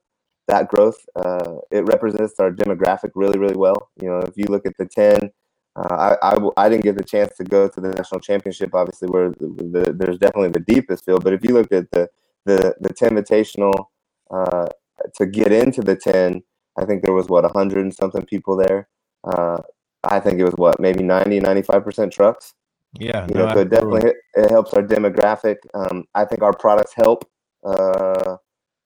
[0.47, 0.97] that growth.
[1.15, 3.89] Uh, it represents our demographic really, really well.
[4.01, 5.31] You know, if you look at the ten,
[5.75, 9.09] uh, I, I, I didn't get the chance to go to the national championship, obviously,
[9.09, 11.23] where the, the, there's definitely the deepest field.
[11.23, 12.09] But if you looked at the
[12.45, 13.85] the the ten invitational
[14.29, 14.67] uh,
[15.15, 16.41] to get into the 10,
[16.77, 18.87] I think there was what 100 and something people there.
[19.23, 19.57] Uh,
[20.03, 22.53] I think it was what maybe 90, 95% trucks.
[22.99, 25.55] Yeah, you know, so it definitely it, it helps our demographic.
[25.73, 27.27] Um, I think our products help
[27.63, 28.37] uh,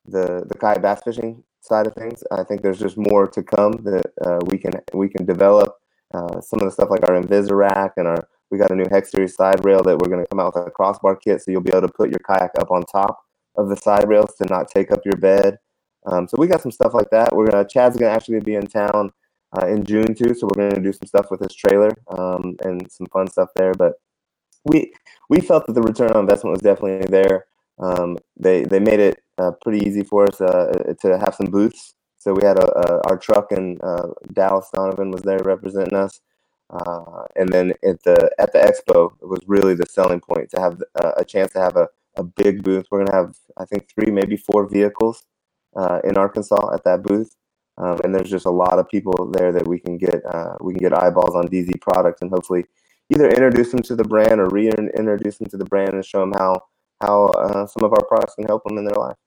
[0.05, 2.23] the the kayak bass fishing side of things.
[2.31, 5.75] I think there's just more to come that uh, we can we can develop.
[6.13, 9.11] Uh, some of the stuff like our Invis-A-Rack and our we got a new Hex
[9.11, 11.61] Series side rail that we're going to come out with a crossbar kit, so you'll
[11.61, 13.19] be able to put your kayak up on top
[13.55, 15.57] of the side rails to not take up your bed.
[16.05, 17.35] Um, so we got some stuff like that.
[17.35, 19.11] We're gonna Chad's gonna actually be in town
[19.57, 22.89] uh, in June too, so we're gonna do some stuff with his trailer um, and
[22.89, 23.73] some fun stuff there.
[23.73, 23.95] But
[24.63, 24.93] we
[25.29, 27.45] we felt that the return on investment was definitely there.
[27.79, 31.93] Um, they they made it uh, pretty easy for us uh, to have some booths.
[32.17, 36.19] So we had a, a our truck and uh, Dallas Donovan was there representing us.
[36.69, 40.59] Uh, and then at the at the expo, it was really the selling point to
[40.59, 41.87] have uh, a chance to have a,
[42.17, 42.87] a big booth.
[42.89, 45.23] We're gonna have I think three, maybe four vehicles
[45.75, 47.35] uh, in Arkansas at that booth.
[47.77, 50.23] Um, and there's just a lot of people there that we can get
[50.59, 52.65] we can get eyeballs on DZ products and hopefully
[53.13, 56.33] either introduce them to the brand or reintroduce them to the brand and show them
[56.33, 56.59] how
[57.01, 59.17] how uh, some of our products can help them in their life.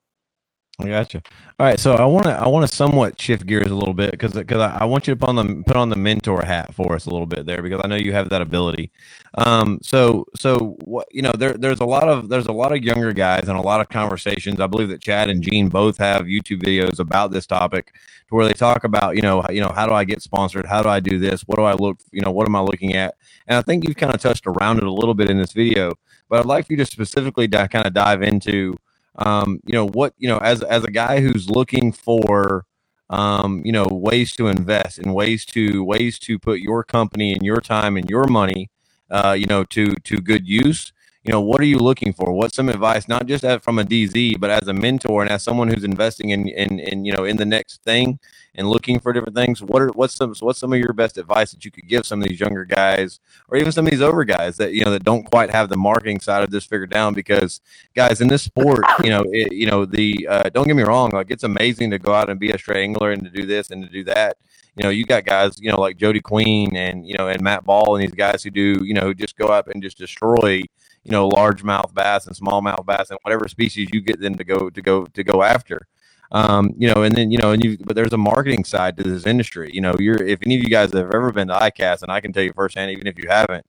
[0.82, 1.20] I got you.
[1.58, 4.12] All right, so I want to I want to somewhat shift gears a little bit
[4.12, 6.74] because because I, I, want you to put on the put on the mentor hat
[6.74, 8.90] for us a little bit there because I know you have that ability.
[9.34, 12.82] Um, so so what you know there there's a lot of there's a lot of
[12.82, 14.58] younger guys and a lot of conversations.
[14.58, 17.92] I believe that Chad and Gene both have YouTube videos about this topic
[18.28, 20.64] to where they talk about you know you know how do I get sponsored?
[20.64, 21.42] How do I do this?
[21.42, 23.16] What do I look you know what am I looking at?
[23.46, 25.94] And I think you've kind of touched around it a little bit in this video,
[26.30, 28.76] but I'd like for you to specifically di- kind of dive into
[29.16, 32.64] um, you know what you know as as a guy who's looking for
[33.10, 37.42] um, you know ways to invest and ways to ways to put your company and
[37.42, 38.70] your time and your money
[39.10, 40.92] uh, you know to to good use
[41.24, 42.32] you know what are you looking for?
[42.32, 45.68] What's some advice not just from a dz but as a mentor and as someone
[45.68, 48.18] who's investing in in, in you know in the next thing
[48.54, 49.62] and looking for different things?
[49.62, 52.22] What are what's some what's some of your best advice that you could give some
[52.22, 55.04] of these younger guys or even some of these over guys that you know that
[55.04, 57.12] don't quite have the marketing side of this figured down?
[57.12, 57.60] Because
[57.94, 61.10] guys in this sport you know it, you know the uh, don't get me wrong
[61.10, 63.70] like it's amazing to go out and be a straight angler and to do this
[63.70, 64.38] and to do that.
[64.76, 67.64] You know, you got guys, you know, like Jody Queen and, you know, and Matt
[67.64, 70.62] Ball and these guys who do, you know, just go up and just destroy,
[71.04, 74.70] you know, largemouth bass and smallmouth bass and whatever species you get them to go,
[74.70, 75.86] to go, to go after.
[76.32, 79.02] Um, you know, and then, you know, and you, but there's a marketing side to
[79.02, 79.70] this industry.
[79.72, 82.20] You know, you're, if any of you guys have ever been to ICAST, and I
[82.20, 83.66] can tell you firsthand, even if you haven't,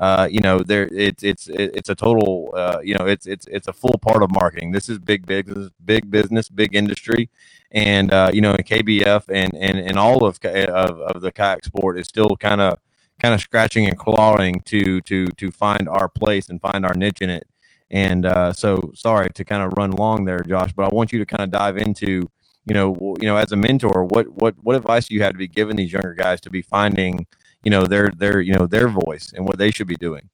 [0.00, 3.68] uh, you know, there it's it's it's a total, uh, you know, it's it's it's
[3.68, 4.72] a full part of marketing.
[4.72, 7.28] This is big business, big business, big industry,
[7.70, 11.66] and uh, you know, in KBF and and and all of of, of the kayak
[11.66, 12.78] sport is still kind of
[13.20, 17.20] kind of scratching and clawing to to to find our place and find our niche
[17.20, 17.46] in it.
[17.90, 21.18] And uh, so, sorry to kind of run long there, Josh, but I want you
[21.18, 22.30] to kind of dive into,
[22.64, 25.48] you know, you know, as a mentor, what what what advice you have to be
[25.48, 27.26] giving these younger guys to be finding
[27.64, 30.28] you know their their you know their voice and what they should be doing?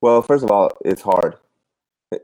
[0.00, 1.36] Well first of all it's hard.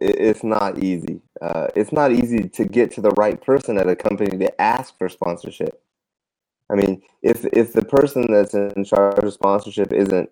[0.00, 1.20] It's not easy.
[1.40, 4.96] Uh, it's not easy to get to the right person at a company to ask
[4.96, 5.82] for sponsorship
[6.72, 10.28] i mean if if the person that's in charge of sponsorship isn't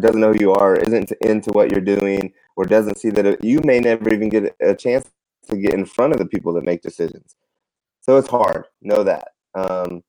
[0.00, 3.60] doesn't know who you are isn't into what you're doing or doesn't see that you
[3.64, 5.10] may never even get a chance
[5.48, 7.34] to get in front of the people that make decisions
[8.00, 10.02] so it's hard know that um,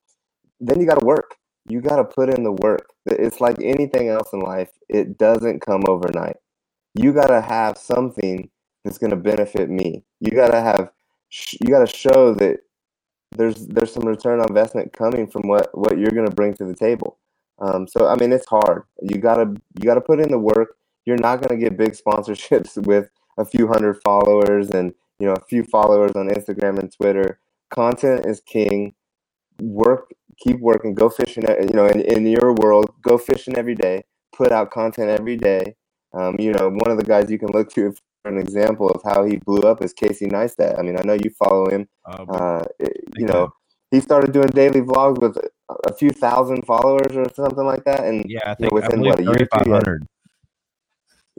[0.60, 1.36] then you got to work
[1.68, 2.88] you got to put in the work.
[3.06, 6.38] It's like anything else in life, it doesn't come overnight.
[6.96, 8.50] You got to have something
[8.84, 10.04] that's going to benefit me.
[10.20, 10.92] You got to have
[11.62, 12.60] you got to show that
[13.36, 16.66] there's there's some return on investment coming from what what you're going to bring to
[16.66, 17.18] the table.
[17.60, 18.84] Um, so I mean, it's hard.
[19.02, 20.76] You gotta you gotta put in the work.
[21.06, 25.34] You're not going to get big sponsorships with a few hundred followers and you know
[25.34, 27.40] a few followers on Instagram and Twitter.
[27.70, 28.94] Content is king.
[29.62, 31.48] Work keep working, go fishing.
[31.48, 34.04] Uh, you know, in, in your world, go fishing every day,
[34.36, 35.76] put out content every day.
[36.14, 37.94] Um, you know, one of the guys you can look to
[38.26, 40.78] an example of how he blew up is Casey Neistat.
[40.78, 41.88] I mean, I know you follow him.
[42.06, 42.66] Uh, uh,
[43.18, 43.52] you know,
[43.90, 45.38] he started doing daily vlogs with
[45.88, 49.02] a few thousand followers or something like that, and yeah, I think you know, within
[49.02, 50.00] what a year, two,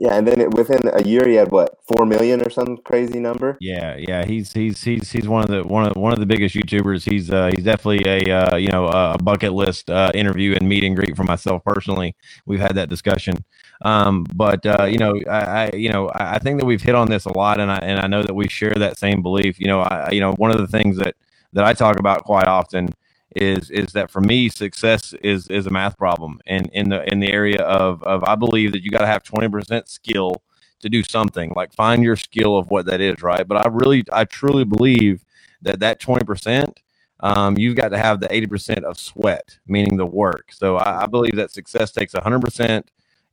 [0.03, 3.21] yeah, and then it, within a year, he had what four million or some crazy
[3.21, 3.57] number.
[3.61, 6.55] Yeah, yeah, he's he's he's he's one of the one of one of the biggest
[6.55, 7.09] YouTubers.
[7.09, 10.83] He's uh, he's definitely a uh, you know a bucket list uh, interview and meet
[10.83, 12.17] and greet for myself personally.
[12.45, 13.45] We've had that discussion,
[13.83, 17.09] um, but uh, you know I, I you know I think that we've hit on
[17.09, 19.57] this a lot, and I and I know that we share that same belief.
[19.57, 21.15] You know, I you know one of the things that
[21.53, 22.89] that I talk about quite often
[23.35, 26.39] is is that for me success is is a math problem.
[26.45, 29.23] And in the in the area of of I believe that you got to have
[29.23, 30.43] 20% skill
[30.81, 33.47] to do something like find your skill of what that is right?
[33.47, 35.23] But I really I truly believe
[35.61, 36.77] that that 20%
[37.21, 40.51] um, you've got to have the 80% of sweat meaning the work.
[40.51, 42.83] So I, I believe that success takes 100%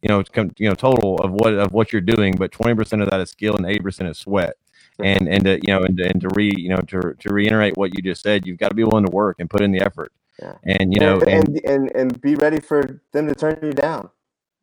[0.03, 0.23] you know
[0.59, 3.57] you know total of what of what you're doing but 20% of that is skill
[3.57, 4.55] and 80% is sweat
[5.05, 7.95] and and to, you know and, and to re you know to to reiterate what
[7.95, 10.13] you just said, you've got to be willing to work and put in the effort.
[10.41, 10.55] Yeah.
[10.65, 14.11] And you know, and, and and and be ready for them to turn you down.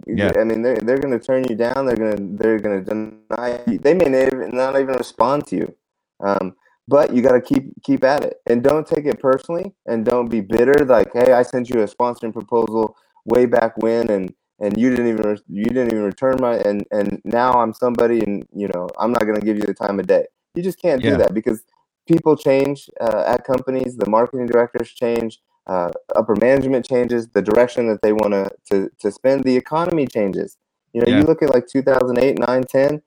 [0.06, 0.32] Yeah.
[0.40, 1.86] I mean, they're they're going to turn you down.
[1.86, 3.62] They're going to they're to deny.
[3.68, 3.80] You.
[3.80, 5.76] They may not even respond to you.
[6.20, 6.56] Um,
[6.88, 10.30] but you got to keep keep at it and don't take it personally and don't
[10.30, 10.86] be bitter.
[10.86, 12.96] Like, hey, I sent you a sponsoring proposal
[13.26, 17.22] way back when, and and you didn't even you didn't even return my and and
[17.24, 20.08] now I'm somebody and you know I'm not going to give you the time of
[20.08, 20.26] day.
[20.56, 21.12] You just can't yeah.
[21.12, 21.64] do that because
[22.08, 23.96] people change uh, at companies.
[23.98, 25.40] The marketing directors change.
[25.68, 27.28] Uh, upper management changes.
[27.28, 28.34] The direction that they want
[28.72, 29.44] to to spend.
[29.44, 30.58] The economy changes.
[30.94, 31.20] You know, yeah.
[31.20, 33.02] you look at like 2008, 9, 10.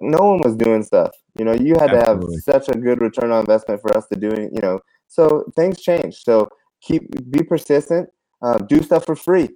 [0.00, 1.12] No one was doing stuff.
[1.38, 2.40] You know, you had Absolutely.
[2.42, 4.50] to have such a good return on investment for us to doing.
[4.52, 6.22] You know, so things change.
[6.22, 6.48] So
[6.82, 8.10] keep be persistent.
[8.42, 9.48] Uh, do stuff for free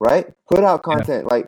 [0.00, 0.26] right?
[0.48, 1.34] Put out content yeah.
[1.34, 1.46] like,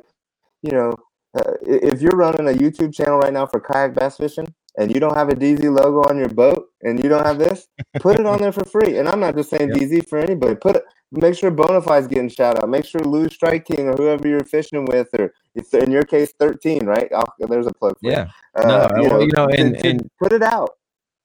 [0.62, 0.94] you know,
[1.34, 4.44] Uh, if you're running a YouTube channel right now for kayak bass fishing
[4.76, 7.68] and you don't have a DZ logo on your boat and you don't have this,
[8.00, 8.98] put it on there for free.
[8.98, 9.78] And I'm not just saying yep.
[9.80, 10.56] DZ for anybody.
[10.56, 12.68] Put it, make sure Bonafide's getting shout out.
[12.68, 16.84] Make sure Lou Strike King or whoever you're fishing with, or in your case 13,
[16.84, 17.08] right?
[17.16, 17.96] I'll, there's a plug.
[17.96, 18.28] For yeah.
[18.54, 20.76] Uh, no, you, know, you know, and, and put it out.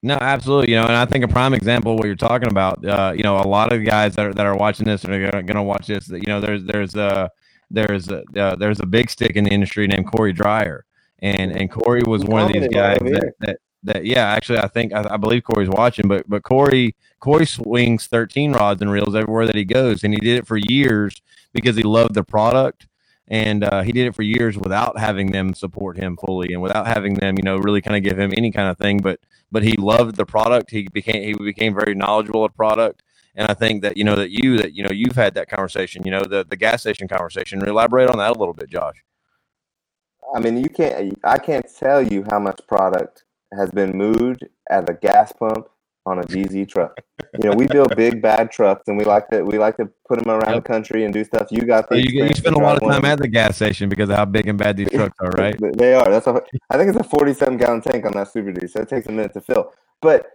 [0.08, 0.72] No, absolutely.
[0.72, 2.84] You know, and I think a prime example of what you're talking about.
[2.86, 5.42] Uh, you know, a lot of guys that are that are watching this and are
[5.42, 6.08] going to watch this.
[6.08, 7.28] You know, there's there's uh
[7.70, 10.86] there's a, uh, there's a big stick in the industry named Corey Dreyer,
[11.20, 14.94] and and Corey was one of these guys that, that that yeah actually I think
[14.94, 19.46] I, I, believe Corey's watching, but but Corey Corey swings 13 rods and reels everywhere
[19.46, 22.88] that he goes, and he did it for years because he loved the product.
[23.30, 26.88] And uh, he did it for years without having them support him fully, and without
[26.88, 29.00] having them, you know, really kind of give him any kind of thing.
[29.00, 29.20] But
[29.52, 30.72] but he loved the product.
[30.72, 33.04] He became he became very knowledgeable of product,
[33.36, 36.04] and I think that you know that you that you know you've had that conversation.
[36.06, 37.62] You know the the gas station conversation.
[37.68, 39.04] Elaborate on that a little bit, Josh.
[40.34, 41.20] I mean, you can't.
[41.24, 43.26] I can't tell you how much product
[43.58, 45.68] has been moved at a gas pump
[46.08, 47.00] on a DZ truck.
[47.38, 50.24] You know, we build big bad trucks, and we like to we like to put
[50.24, 50.64] them around yep.
[50.64, 51.48] the country and do stuff.
[51.52, 54.10] You got the you, you spend a lot of time at the gas station because
[54.10, 55.56] of how big and bad these trucks are, right?
[55.78, 56.10] they are.
[56.10, 58.90] That's a, I think it's a forty-seven gallon tank on that Super D, so it
[58.90, 59.72] takes a minute to fill.
[60.02, 60.28] But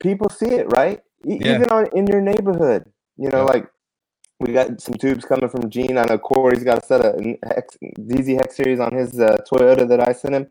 [0.00, 1.00] people see it, right?
[1.24, 1.56] yeah.
[1.56, 2.84] even on in your neighborhood.
[3.16, 3.66] You know, like
[4.40, 5.98] we got some tubes coming from Gene.
[5.98, 9.86] I know Corey's got a set of Hex, DZ Hex series on his uh, Toyota
[9.88, 10.50] that I sent him.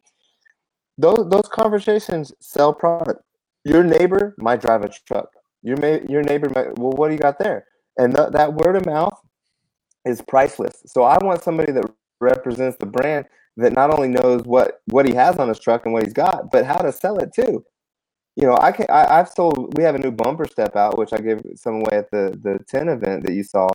[0.98, 3.24] Those those conversations sell product.
[3.66, 5.30] Your neighbor might drive a truck.
[5.64, 5.78] Your
[6.10, 6.78] your neighbor might.
[6.80, 7.66] Well, what do you got there?
[7.98, 9.20] And th- that word of mouth
[10.06, 10.84] is priceless.
[10.88, 11.86] So I want somebody that
[12.22, 13.26] represents the brand
[13.58, 16.52] that not only knows what what he has on his truck and what he's got,
[16.52, 17.64] but how to sell it too
[18.38, 19.78] you know, I can I, have sold.
[19.78, 22.60] We have a new bumper step out, which I gave some away at the the
[22.68, 23.70] ten event that you saw.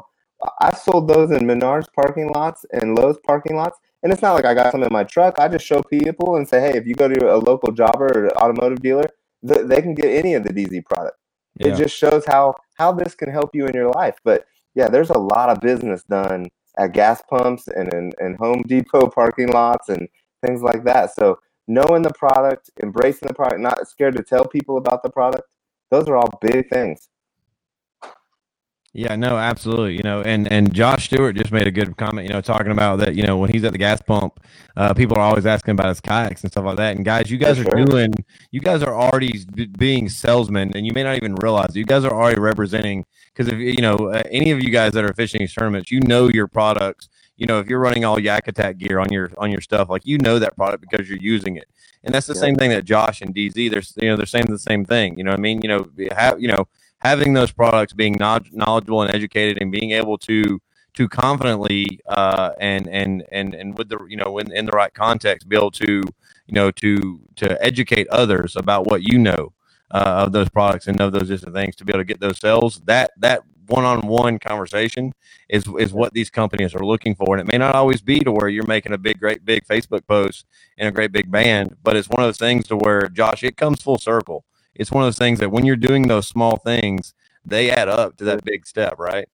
[0.62, 4.47] I've sold those in Menards parking lots and Lowe's parking lots, and it's not like
[4.47, 5.41] I got some in my truck.
[5.41, 8.39] I just show people and say, hey, if you go to a local jobber or
[8.39, 9.07] automotive dealer,
[9.47, 11.16] th- they can get any of the DZ product.
[11.59, 11.68] Yeah.
[11.68, 14.18] It just shows how how this can help you in your life.
[14.24, 14.44] But
[14.74, 19.09] yeah, there's a lot of business done at gas pumps and in, in Home Depot
[19.09, 20.09] parking lots and
[20.44, 21.14] things like that.
[21.14, 25.44] So knowing the product, embracing the product, not scared to tell people about the product.
[25.90, 27.09] Those are all big things.
[28.97, 29.94] Yeah, no, absolutely.
[29.94, 32.26] You know, and and Josh Stewart just made a good comment.
[32.26, 33.14] You know, talking about that.
[33.14, 34.40] You know, when he's at the gas pump,
[34.74, 36.97] uh, people are always asking about his kayaks and stuff like that.
[36.97, 37.84] And guys, you guys are sure.
[37.84, 38.14] doing.
[38.53, 39.44] You guys are already
[39.76, 41.76] being salesmen, and you may not even realize it.
[41.76, 43.05] you guys are already representing.
[43.34, 46.01] Because if you know uh, any of you guys that are fishing these tournaments, you
[46.01, 49.51] know your products you know, if you're running all Yak Attack gear on your on
[49.51, 51.68] your stuff, like you know that product because you're using it.
[52.03, 52.40] And that's the yeah.
[52.40, 55.18] same thing that Josh and DZ, they're you know they're saying the same thing.
[55.18, 55.86] You know, I mean, you know,
[56.16, 56.66] have you know
[57.07, 60.61] having those products, being knowledgeable and educated, and being able to
[60.94, 64.92] to confidently uh, and and and and with the you know in, in the right
[64.94, 66.02] context, be able to
[66.46, 69.52] you know to to educate others about what you know
[69.92, 72.38] uh, of those products and of those different things to be able to get those
[72.38, 72.80] sales.
[72.86, 75.12] That that one-on-one conversation
[75.48, 78.32] is is what these companies are looking for and it may not always be to
[78.32, 80.46] where you're making a big great big facebook post
[80.78, 83.57] and a great big band but it's one of those things to where josh it
[83.57, 84.44] comes full circle
[84.79, 87.14] it's one of those things that when you're doing those small things
[87.45, 89.29] they add up to that big step right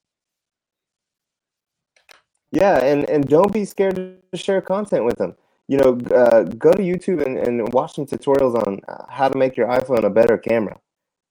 [2.50, 5.34] yeah and and don't be scared to share content with them
[5.68, 9.56] you know uh, go to youtube and, and watch some tutorials on how to make
[9.56, 10.78] your iphone a better camera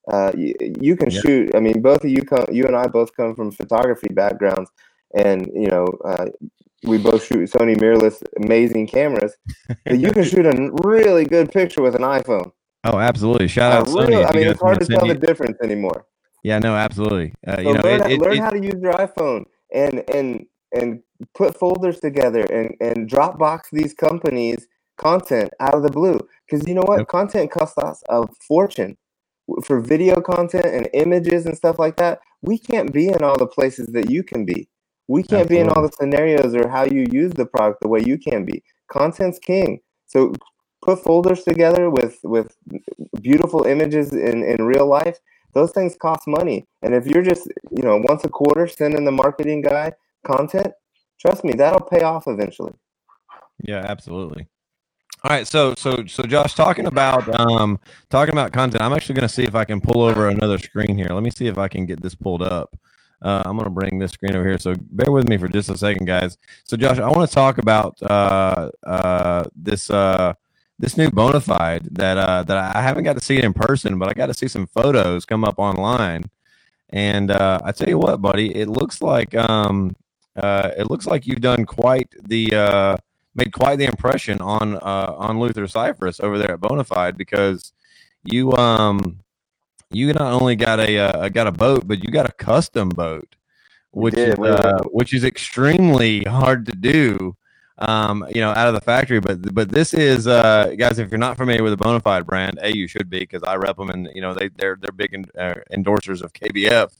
[0.09, 1.21] uh, you, you, can yeah.
[1.21, 1.55] shoot.
[1.55, 4.71] I mean, both of you come, you and I both come from photography backgrounds,
[5.13, 6.25] and you know, uh,
[6.83, 9.35] we both shoot Sony mirrorless, amazing cameras.
[9.85, 12.51] but you can shoot a really good picture with an iPhone.
[12.83, 13.47] Oh, absolutely!
[13.47, 14.07] Shout out uh, Sony.
[14.07, 15.13] Really, I mean, it's hard to tell you.
[15.13, 16.05] the difference anymore.
[16.43, 17.33] Yeah, no, absolutely.
[17.45, 20.45] Uh, so you know, learn, it, learn it, how to use your iPhone and and
[20.73, 21.01] and
[21.35, 24.67] put folders together and and Dropbox these companies
[24.97, 26.19] content out of the blue
[26.49, 27.07] because you know what, yep.
[27.07, 28.97] content costs us a fortune
[29.63, 33.47] for video content and images and stuff like that, we can't be in all the
[33.47, 34.67] places that you can be.
[35.07, 35.55] We can't Absolutely.
[35.55, 38.45] be in all the scenarios or how you use the product the way you can
[38.45, 38.63] be.
[38.89, 39.79] Content's king.
[40.07, 40.33] So
[40.81, 42.55] put folders together with with
[43.21, 45.17] beautiful images in in real life.
[45.53, 46.65] Those things cost money.
[46.81, 49.91] And if you're just, you know, once a quarter sending the marketing guy
[50.25, 50.71] content,
[51.19, 52.71] trust me, that'll pay off eventually.
[53.61, 54.47] Yeah, absolutely.
[55.23, 57.79] All right, so so so Josh, talking about um
[58.09, 60.97] talking about content, I'm actually going to see if I can pull over another screen
[60.97, 61.09] here.
[61.11, 62.75] Let me see if I can get this pulled up.
[63.21, 64.57] Uh, I'm going to bring this screen over here.
[64.57, 66.39] So bear with me for just a second, guys.
[66.63, 70.33] So Josh, I want to talk about uh, uh, this uh,
[70.81, 74.09] this new Bonafide that uh, that I haven't got to see it in person, but
[74.09, 76.23] I got to see some photos come up online.
[76.89, 79.95] And uh, I tell you what, buddy, it looks like um,
[80.35, 82.97] uh, it looks like you've done quite the uh,
[83.35, 87.73] made quite the impression on uh, on Luther Cifers over there at Bonafide because
[88.23, 89.19] you um
[89.91, 93.35] you not only got a uh, got a boat, but you got a custom boat,
[93.91, 97.35] which is uh, which is extremely hard to do.
[97.81, 100.99] Um, you know, out of the factory, but but this is uh, guys.
[100.99, 103.77] If you're not familiar with the Bonafide brand, a you should be because I rep
[103.77, 106.91] them, and you know they they're they're big uh, endorsers of KBF.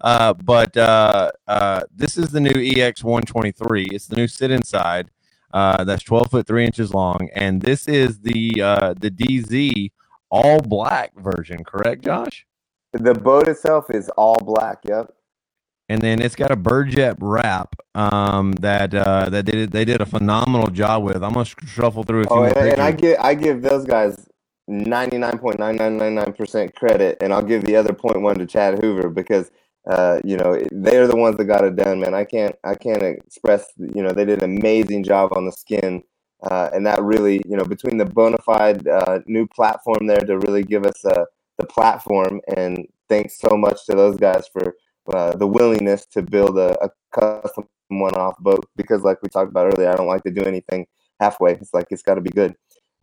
[0.00, 3.86] Uh, but uh, uh, this is the new EX 123.
[3.92, 5.10] It's the new sit inside.
[5.52, 7.30] Uh, that's 12 foot 3 inches long.
[7.34, 9.90] And this is the uh, the DZ
[10.30, 12.46] all black version, correct, Josh?
[12.92, 14.78] The boat itself is all black.
[14.84, 15.15] Yep.
[15.88, 20.06] And then it's got a birdjet wrap um, that uh, that did they did a
[20.06, 21.22] phenomenal job with.
[21.22, 22.36] I'm gonna shuffle through a few.
[22.36, 24.28] Oh, and, and I give I give those guys
[24.68, 29.52] 99.9999% credit, and I'll give the other one to Chad Hoover because
[29.86, 32.14] uh, you know, they're the ones that got it done, man.
[32.14, 36.02] I can't, I can't express, you know, they did an amazing job on the skin.
[36.42, 40.62] Uh, and that really, you know, between the Bonafide uh, new platform there to really
[40.62, 41.24] give us uh,
[41.58, 44.76] the platform, and thanks so much to those guys for
[45.08, 48.66] uh, the willingness to build a, a custom one-off boat.
[48.76, 50.86] Because, like we talked about earlier, I don't like to do anything
[51.20, 51.52] halfway.
[51.52, 52.54] It's like it's got to be good.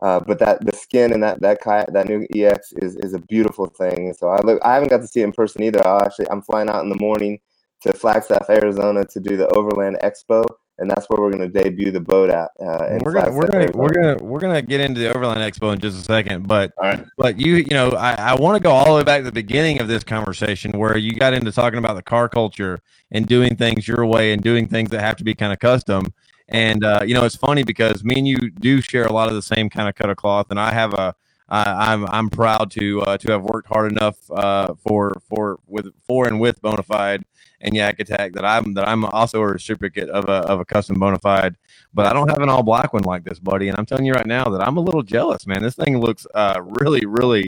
[0.02, 3.18] Uh, but that the skin and that that kayak, that new EX is is a
[3.20, 4.12] beautiful thing.
[4.12, 5.86] So I look, I haven't got to see it in person either.
[5.86, 7.38] I actually I'm flying out in the morning
[7.82, 10.44] to Flagstaff, Arizona, to do the Overland Expo,
[10.78, 12.50] and that's where we're going to debut the boat at.
[12.60, 15.78] Uh, we're gonna we're gonna we're gonna we're gonna get into the Overland Expo in
[15.78, 16.72] just a second, but
[17.16, 19.32] but you you know I, I want to go all the way back to the
[19.32, 23.56] beginning of this conversation where you got into talking about the car culture and doing
[23.56, 26.12] things your way and doing things that have to be kind of custom.
[26.48, 29.34] And uh, you know, it's funny because me and you do share a lot of
[29.34, 31.14] the same kind of cut of cloth, and I have a
[31.48, 35.92] I, I'm I'm proud to uh, to have worked hard enough uh, for for with
[36.06, 37.22] for and with Bonafide
[37.64, 40.96] and Yak Attack that I'm that I'm also a reciprocate of a of a custom
[40.96, 41.56] Bonafide,
[41.92, 43.68] but I don't have an all black one like this, buddy.
[43.68, 45.62] And I'm telling you right now that I'm a little jealous, man.
[45.62, 47.46] This thing looks uh, really really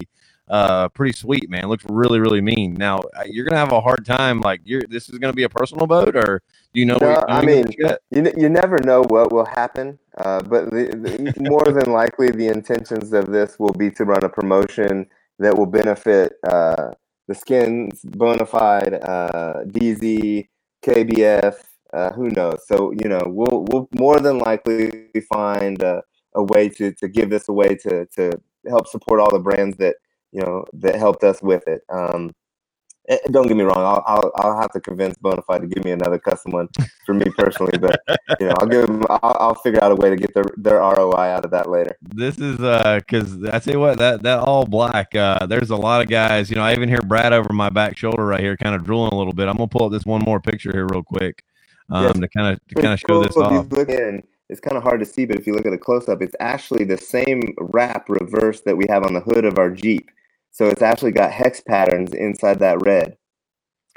[0.49, 1.69] uh, pretty sweet, man.
[1.69, 2.75] Looks really, really mean.
[2.75, 4.41] Now uh, you're gonna have a hard time.
[4.41, 6.43] Like, you're this is gonna be a personal boat, or
[6.73, 6.99] do you know?
[7.01, 7.67] No, I mean,
[8.11, 9.99] you, you never know what will happen.
[10.17, 14.25] Uh, but the, the, more than likely, the intentions of this will be to run
[14.25, 15.07] a promotion
[15.39, 16.93] that will benefit uh,
[17.27, 20.49] the skins, Bonafide, uh, DZ,
[20.83, 21.57] KBF.
[21.93, 22.67] Uh, who knows?
[22.67, 26.03] So you know, we'll we'll more than likely find a,
[26.35, 28.33] a way to to give this away to to
[28.69, 29.97] help support all the brands that
[30.33, 31.83] you know that helped us with it.
[31.89, 32.35] Um,
[33.09, 33.79] eh, don't get me wrong.
[33.79, 36.69] I'll, I'll, I'll have to convince Bonafide to give me another custom one
[37.05, 38.01] for me personally, but
[38.41, 39.05] you know I'll give them.
[39.09, 41.97] I'll, I'll, figure out a way to get their their ROI out of that later.
[42.03, 45.15] This is uh because I tell you what that that all black.
[45.15, 46.51] Uh, there's a lot of guys.
[46.51, 49.13] You know I even hear Brad over my back shoulder right here, kind of drooling
[49.13, 49.49] a little bit.
[49.49, 51.43] I'm gonna pull up this one more picture here real quick,
[51.91, 52.19] um, yes.
[52.19, 53.67] to kind of to kind of show this off.
[54.49, 56.37] It's kind of hard to see, but if you look at a close up, it's
[56.39, 60.09] actually the same wrap reverse that we have on the hood of our Jeep.
[60.57, 63.19] So it's actually got hex patterns inside that red.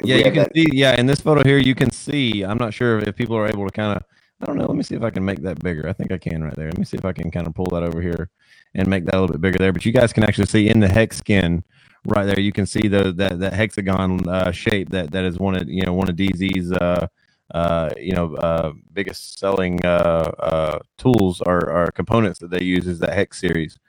[0.03, 0.67] Yeah, you can that- see.
[0.73, 2.43] Yeah, in this photo here, you can see.
[2.43, 4.03] I'm not sure if people are able to kind of.
[4.41, 4.65] I don't know.
[4.65, 5.87] Let me see if I can make that bigger.
[5.87, 6.65] I think I can right there.
[6.67, 8.29] Let me see if I can kind of pull that over here
[8.75, 9.71] and make that a little bit bigger there.
[9.71, 11.63] But you guys can actually see in the hex skin
[12.05, 12.39] right there.
[12.41, 15.83] You can see the that that hexagon uh, shape that that is one of you
[15.83, 17.07] know one of DZ's uh,
[17.53, 22.85] uh, you know uh, biggest selling uh, uh, tools or, or components that they use
[22.85, 23.79] is that hex series.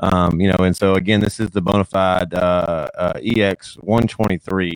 [0.00, 4.74] Um, you know, and so again, this is the Bonafide uh, uh, EX 123.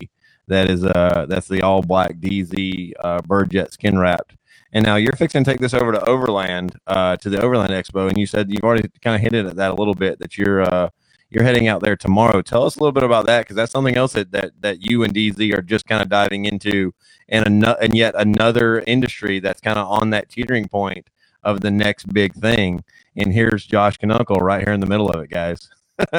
[0.49, 4.35] That is uh that's the all black DZ uh, bird jet skin wrapped.
[4.73, 8.09] And now you're fixing to take this over to Overland uh, to the Overland Expo,
[8.09, 10.62] and you said you've already kind of hinted at that a little bit that you're
[10.62, 10.91] uh,
[11.31, 12.43] you're heading out there tomorrow.
[12.43, 15.03] Tell us a little bit about that because that's something else that, that that you
[15.03, 16.93] and DZ are just kind of diving into,
[17.29, 21.09] and an- and yet another industry that's kind of on that teetering point
[21.47, 22.85] of the next big thing.
[23.17, 25.71] And here's Josh Canuncle right here in the middle of it, guys.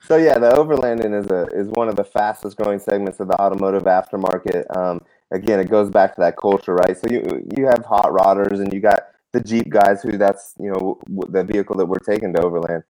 [0.00, 3.40] so yeah, the overlanding is a is one of the fastest growing segments of the
[3.40, 4.64] automotive aftermarket.
[4.76, 5.02] Um,
[5.32, 6.96] again, it goes back to that culture, right?
[6.96, 9.02] So you you have hot rodders and you got
[9.32, 12.84] the Jeep guys who that's you know the vehicle that we're taking to overland.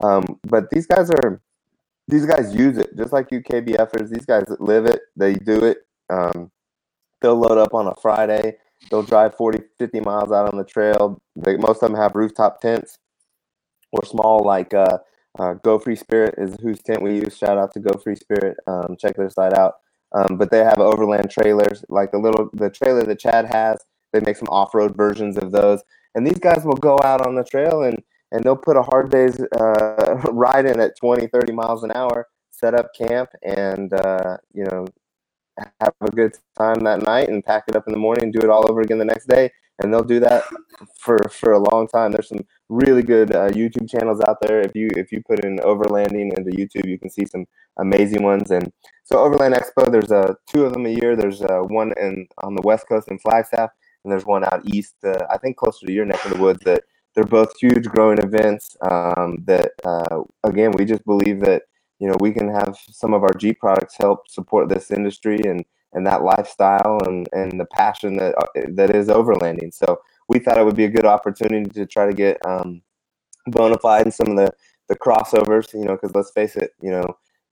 [0.00, 1.42] Um, but these guys are
[2.06, 4.08] these guys use it just like you KBFers.
[4.08, 5.00] These guys live it.
[5.14, 5.78] They do it.
[6.08, 6.50] Um,
[7.20, 8.56] they'll load up on a Friday
[8.90, 11.20] They'll drive 40, 50 miles out on the trail.
[11.36, 12.98] They, most of them have rooftop tents
[13.92, 14.98] or small, like uh,
[15.38, 17.36] uh, Go Free Spirit is whose tent we use.
[17.36, 18.56] Shout out to Go Free Spirit.
[18.66, 19.74] Um, check their site out.
[20.14, 23.78] Um, but they have overland trailers, like the little the trailer that Chad has.
[24.12, 25.82] They make some off road versions of those,
[26.14, 28.02] and these guys will go out on the trail and
[28.32, 32.26] and they'll put a hard day's uh, ride in at 20, 30 miles an hour,
[32.50, 34.86] set up camp, and uh, you know
[35.80, 38.40] have a good time that night and pack it up in the morning, and do
[38.40, 40.44] it all over again the next day, and they'll do that
[40.98, 42.12] for for a long time.
[42.12, 44.60] There's some really good uh, YouTube channels out there.
[44.60, 47.46] If you if you put in overlanding into YouTube, you can see some
[47.78, 48.50] amazing ones.
[48.50, 48.72] And
[49.04, 51.16] so Overland Expo, there's uh, two of them a year.
[51.16, 53.70] There's uh, one in on the West Coast in Flagstaff,
[54.04, 54.96] and there's one out east.
[55.04, 56.60] Uh, I think closer to your neck of the woods.
[56.64, 56.84] That
[57.14, 58.76] they're both huge growing events.
[58.82, 61.62] Um, that uh, again, we just believe that
[61.98, 65.64] you know we can have some of our Jeep products help support this industry and
[65.92, 69.72] and that lifestyle and and the passion that uh, that is overlanding.
[69.72, 72.82] So we thought it would be a good opportunity to try to get um,
[73.48, 74.52] Bonafide in some of the
[74.88, 75.72] the crossovers.
[75.72, 77.04] You know, because let's face it, you know.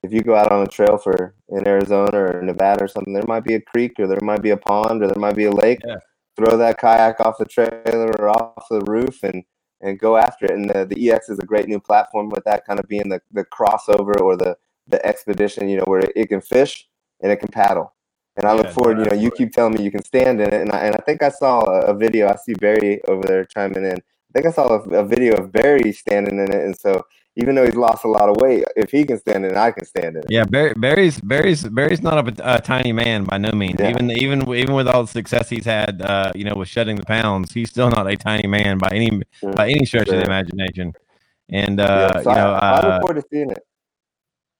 [0.02, 3.24] If you go out on a trail for in Arizona or Nevada or something, there
[3.26, 5.50] might be a creek or there might be a pond or there might be a
[5.50, 5.80] lake.
[5.84, 5.96] Yeah.
[6.36, 9.42] Throw that kayak off the trailer or off the roof and
[9.80, 10.52] and go after it.
[10.52, 13.20] And the, the EX is a great new platform with that kind of being the,
[13.32, 14.56] the crossover or the,
[14.88, 16.88] the expedition, you know, where it, can fish
[17.22, 17.94] and it can paddle.
[18.36, 20.48] And I look Yeah, forward, you know, you keep telling me you can stand in
[20.52, 20.60] it.
[20.62, 22.28] And I, and I think I saw a, a video.
[22.28, 23.96] I see Barry over there chiming in.
[23.96, 26.64] I think I saw a, a video of Barry standing in it.
[26.64, 27.04] And so
[27.36, 29.84] even though he's lost a lot of weight, if he can stand it, I can
[29.84, 30.24] stand it.
[30.28, 33.76] Yeah, Barry, Barry's Barry's Barry's not a, a tiny man by no means.
[33.78, 33.90] Yeah.
[33.90, 37.04] Even even even with all the success he's had, uh, you know, with shedding the
[37.04, 39.22] pounds, he's still not a tiny man by any
[39.54, 40.94] by any stretch of the imagination.
[41.50, 43.58] And Yeah, uh, so you know, I, I uh, look forward to seeing it.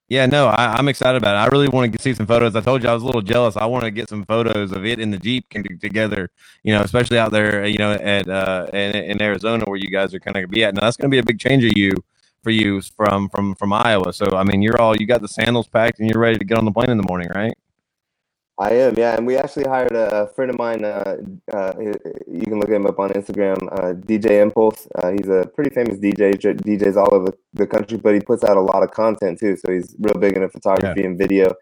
[0.09, 1.39] yeah, no, I, I'm excited about it.
[1.39, 2.55] I really want to see some photos.
[2.55, 3.57] I told you I was a little jealous.
[3.57, 5.49] I wanted to get some photos of it in the Jeep
[5.81, 6.31] together,
[6.63, 10.15] you know, especially out there, you know, at uh, in, in Arizona where you guys
[10.15, 10.75] are kind of be at.
[10.75, 11.93] Now that's going to be a big change of you
[12.47, 14.13] for you from from from Iowa.
[14.13, 16.59] So I mean, you're all you got the sandals packed and you're ready to get
[16.59, 17.53] on the plane in the morning, right?
[18.59, 20.83] I am, yeah, and we actually hired a, friend of mine.
[20.85, 21.17] Uh,
[21.53, 21.73] uh,
[22.27, 24.89] you can look him up on Instagram, uh, DJ Impulse.
[24.95, 28.57] Uh, he's a pretty famous DJ, DJs all over the, country, but he puts out
[28.57, 29.57] a lot of content too.
[29.57, 31.53] So he's real big into photography and video.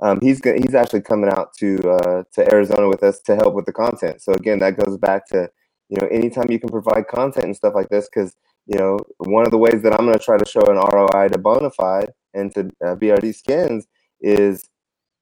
[0.00, 3.64] Um, he's he's actually coming out to uh, to Arizona with us to help with
[3.64, 4.20] the content.
[4.20, 5.50] So again, that goes back to
[5.88, 8.36] you know anytime you can provide content and stuff like this, because
[8.66, 11.28] you know one of the ways that I'm going to try to show an ROI
[11.28, 13.86] to Bonafide and to uh, BRD Skins
[14.20, 14.68] is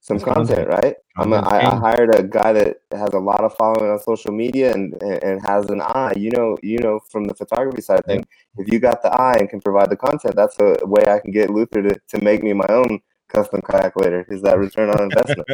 [0.01, 0.97] some content, right?
[1.17, 4.33] I'm a, I, I hired a guy that has a lot of following on social
[4.33, 6.15] media and, and and has an eye.
[6.17, 8.27] You know, you know from the photography side of things,
[8.59, 11.31] if you got the eye and can provide the content, that's a way I can
[11.31, 13.01] get Luther to, to make me my own
[13.33, 14.27] custom kayak later.
[14.29, 15.49] Is that return on investment?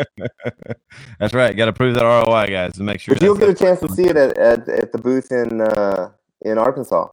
[1.21, 1.57] That's right.
[1.57, 3.15] Got to prove that ROI, guys, to make sure.
[3.15, 6.11] but you'll get a chance to see it at, at, at the booth in uh,
[6.43, 7.09] in Arkansas.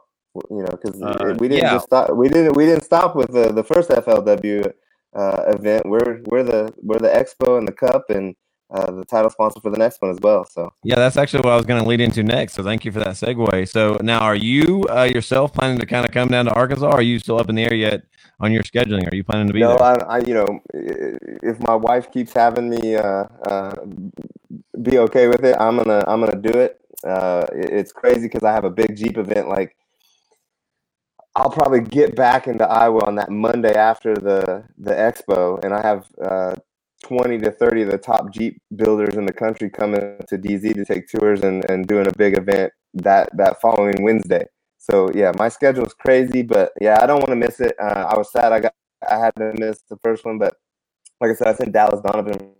[0.50, 1.74] You know, because Uh, we didn't yeah.
[1.74, 2.12] just stop.
[2.16, 4.72] We didn't we didn't stop with the, the first FLW
[5.16, 5.86] uh, event.
[5.88, 8.36] We're we're the we're the expo and the cup and
[8.74, 10.44] uh, the title sponsor for the next one as well.
[10.46, 10.74] So.
[10.84, 12.54] Yeah, that's actually what I was going to lead into next.
[12.56, 13.68] So thank you for that segue.
[13.70, 16.88] So now, are you uh, yourself planning to kind of come down to Arkansas?
[16.88, 18.02] Or are you still up in the air yet
[18.40, 19.10] on your scheduling?
[19.10, 19.84] Are you planning to be no, there?
[19.84, 23.76] I, I, you know, if my wife keeps having me uh, uh,
[24.82, 26.80] be okay with it, I'm gonna, I'm gonna do it.
[27.06, 29.48] Uh, it- it's crazy because I have a big Jeep event.
[29.48, 29.76] Like,
[31.36, 35.82] I'll probably get back into Iowa on that Monday after the the expo, and I
[35.82, 36.56] have uh,
[37.04, 40.86] 20 to 30 of the top Jeep builders in the country coming to DZ to
[40.86, 44.46] take tours and, and doing a big event that that following Wednesday.
[44.78, 47.76] So yeah, my schedule is crazy, but yeah, I don't want to miss it.
[47.82, 48.74] Uh, I was sad I got
[49.10, 50.56] I had to miss the first one, but
[51.20, 52.52] like I said, I sent Dallas Donovan.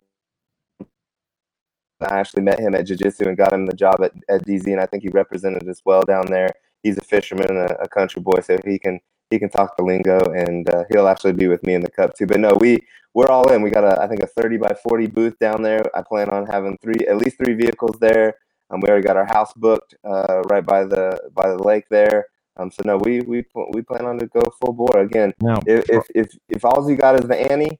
[2.00, 4.66] I actually met him at Jiu Jitsu and got him the job at, at DZ,
[4.66, 6.50] and I think he represented us well down there.
[6.86, 8.96] He's a fisherman, a, a country boy, so he can
[9.30, 12.10] he can talk the lingo, and uh, he'll actually be with me in the cup
[12.16, 12.26] too.
[12.32, 12.70] But no, we
[13.16, 13.58] we're all in.
[13.66, 15.82] We got a I think a thirty by forty booth down there.
[15.98, 18.28] I plan on having three at least three vehicles there.
[18.70, 21.04] Um, we already got our house booked uh, right by the
[21.38, 22.18] by the lake there.
[22.58, 23.38] Um, so no, we we
[23.74, 25.30] we plan on to go full bore again.
[25.48, 27.70] No, If if if, if all you got is the ante,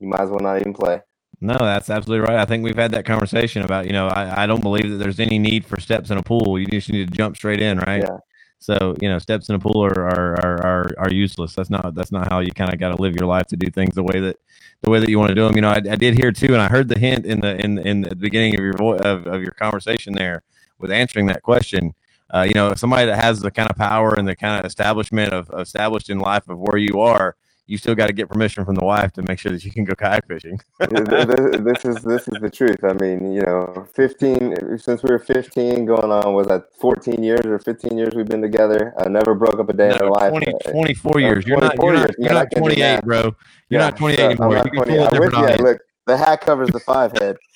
[0.00, 0.96] you might as well not even play.
[1.40, 2.38] no, that's absolutely right.
[2.38, 5.20] I think we've had that conversation about, you know, I, I don't believe that there's
[5.20, 6.58] any need for steps in a pool.
[6.58, 8.02] You just need to jump straight in, right?
[8.02, 8.18] Yeah.
[8.60, 11.54] So, you know, steps in a pool are are, are, are, are useless.
[11.54, 13.70] That's not that's not how you kind of got to live your life to do
[13.70, 14.36] things the way that
[14.82, 15.56] the way that you want to do them.
[15.56, 17.78] You know, I, I did hear too, and I heard the hint in the in
[17.78, 20.42] in the beginning of your vo- of, of your conversation there
[20.78, 21.94] with answering that question.
[22.32, 25.32] Uh, you know, somebody that has the kind of power and the kind of establishment
[25.32, 27.36] of established in life of where you are,
[27.70, 29.84] you still got to get permission from the wife to make sure that you can
[29.84, 30.58] go kayak fishing.
[30.80, 32.82] this, is this is the truth.
[32.84, 37.46] I mean, you know, fifteen since we were fifteen, going on was that fourteen years
[37.46, 38.92] or fifteen years we've been together.
[38.98, 40.32] I never broke up a day in our life.
[40.32, 41.46] 20, Uh, 24 uh, years.
[41.46, 43.34] You're not, you're not, you're not 28, bro.
[43.70, 44.54] You're Yeah, not 28 so I'm anymore.
[44.54, 44.92] not You can 20.
[44.92, 45.46] pull a I'm with you.
[45.62, 47.36] Look, the hat covers the five head.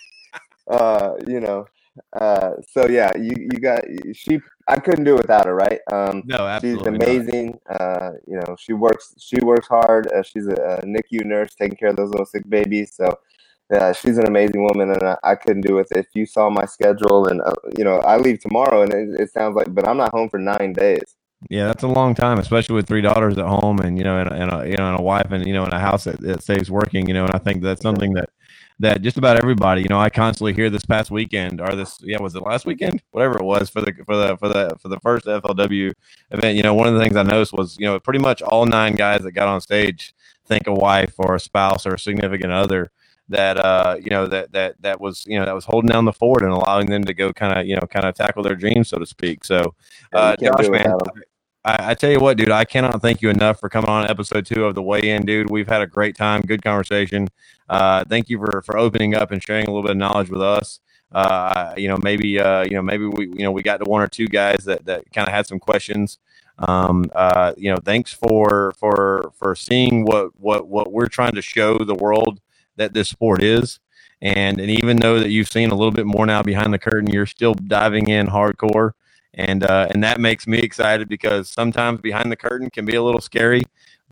[0.70, 1.66] Uh, you know,
[2.14, 3.84] uh, so yeah, you you got
[4.14, 4.40] she.
[4.66, 5.80] I couldn't do it without her, right?
[5.92, 6.90] Um, No, she's absolutely.
[6.92, 7.02] not.
[7.02, 7.58] amazing.
[7.68, 10.10] Uh, you know, she works she works hard.
[10.12, 12.94] Uh, she's a, a NICU nurse taking care of those little sick babies.
[12.94, 13.18] So,
[13.70, 16.64] yeah, she's an amazing woman, and I, I, couldn't do it if you saw my
[16.64, 17.28] schedule.
[17.28, 20.12] And uh, you know, I leave tomorrow, and it, it, sounds like, but I'm not
[20.12, 21.16] home for nine days.
[21.50, 24.30] Yeah, that's a long time, especially with three daughters at home, and you know, and,
[24.32, 26.42] and a, you know, and a wife, and you know, in a house that, that
[26.42, 27.06] stays working.
[27.06, 28.30] You know, and I think that's something that
[28.80, 32.20] that just about everybody, you know, I constantly hear this past weekend or this, yeah,
[32.20, 33.02] was it last weekend?
[33.12, 35.92] Whatever it was for the for the for the for the first FLW
[36.32, 36.56] event.
[36.56, 38.94] You know, one of the things I noticed was, you know, pretty much all nine
[38.94, 40.14] guys that got on stage
[40.46, 42.90] think a wife or a spouse or a significant other
[43.28, 46.12] that uh you know that that that was you know that was holding down the
[46.12, 48.88] fort and allowing them to go kind of you know kind of tackle their dreams
[48.88, 49.74] so to speak so
[50.12, 50.94] uh josh man
[51.64, 54.44] I, I, tell you what dude i cannot thank you enough for coming on episode
[54.46, 55.50] two of the weigh in dude.
[55.50, 57.28] We've had a great time good conversation.
[57.68, 60.42] Uh thank you for for opening up and sharing a little bit of knowledge with
[60.42, 60.80] us.
[61.12, 64.02] Uh you know maybe uh you know maybe we you know we got to one
[64.02, 66.18] or two guys that that kind of had some questions.
[66.58, 71.42] Um, uh, you know, thanks for for for seeing what what what we're trying to
[71.42, 72.40] show the world
[72.76, 73.80] that this sport is.
[74.22, 77.10] And and even though that you've seen a little bit more now behind the curtain,
[77.10, 78.92] you're still diving in hardcore,
[79.34, 83.02] and uh, and that makes me excited because sometimes behind the curtain can be a
[83.02, 83.62] little scary.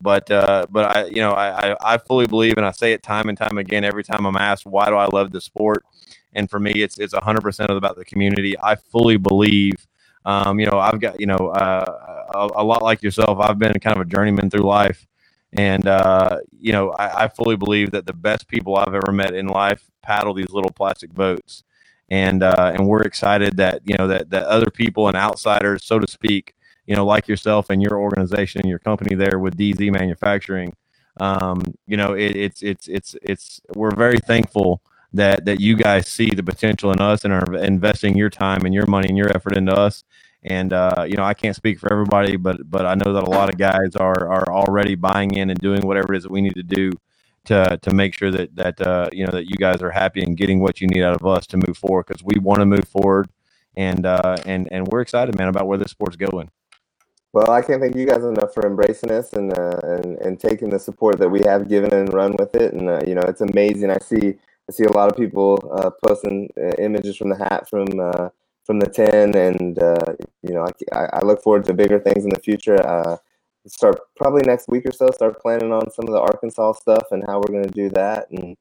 [0.01, 3.29] But uh, but I you know I, I fully believe, and I say it time
[3.29, 5.85] and time again every time I'm asked why do I love the sport,
[6.33, 8.55] and for me it's it's 100 percent about the community.
[8.59, 9.87] I fully believe
[10.25, 13.73] um, you know, I've got, you know, uh, a, a, lot like yourself, I've been
[13.81, 15.07] kind of a journeyman through life.
[15.53, 19.35] And, uh, you know, I, I, fully believe that the best people I've ever met
[19.35, 21.64] in life paddle these little plastic boats.
[22.13, 25.99] And, uh, and we're excited that, you know, that, that other people and outsiders, so
[25.99, 26.55] to speak,
[26.87, 30.75] you know, like yourself and your organization and your company there with DZ Manufacturing,
[31.21, 34.83] um, you know, it, it's, it's, it's, it's, we're very thankful
[35.15, 38.75] that that you guys see the potential in us and are investing your time and
[38.75, 40.05] your money and your effort into us.
[40.45, 43.31] And uh, you know, I can't speak for everybody, but but I know that a
[43.31, 46.41] lot of guys are are already buying in and doing whatever it is that we
[46.41, 46.93] need to do
[47.45, 50.36] to to make sure that that uh, you know that you guys are happy and
[50.36, 52.86] getting what you need out of us to move forward because we want to move
[52.86, 53.28] forward
[53.76, 56.51] and uh, and and we're excited, man, about where this sport's going.
[57.32, 60.70] Well, I can't thank you guys enough for embracing us and uh, and and taking
[60.70, 62.74] the support that we have given and run with it.
[62.74, 63.90] And uh, you know, it's amazing.
[63.90, 64.34] I see
[64.68, 68.28] I see a lot of people uh, posting uh, images from the hat from uh,
[68.64, 72.30] from the ten, and uh, you know I, I look forward to bigger things in
[72.30, 72.78] the future.
[73.67, 75.11] Start probably next week or so.
[75.11, 78.29] Start planning on some of the Arkansas stuff and how we're going to do that.
[78.31, 78.57] And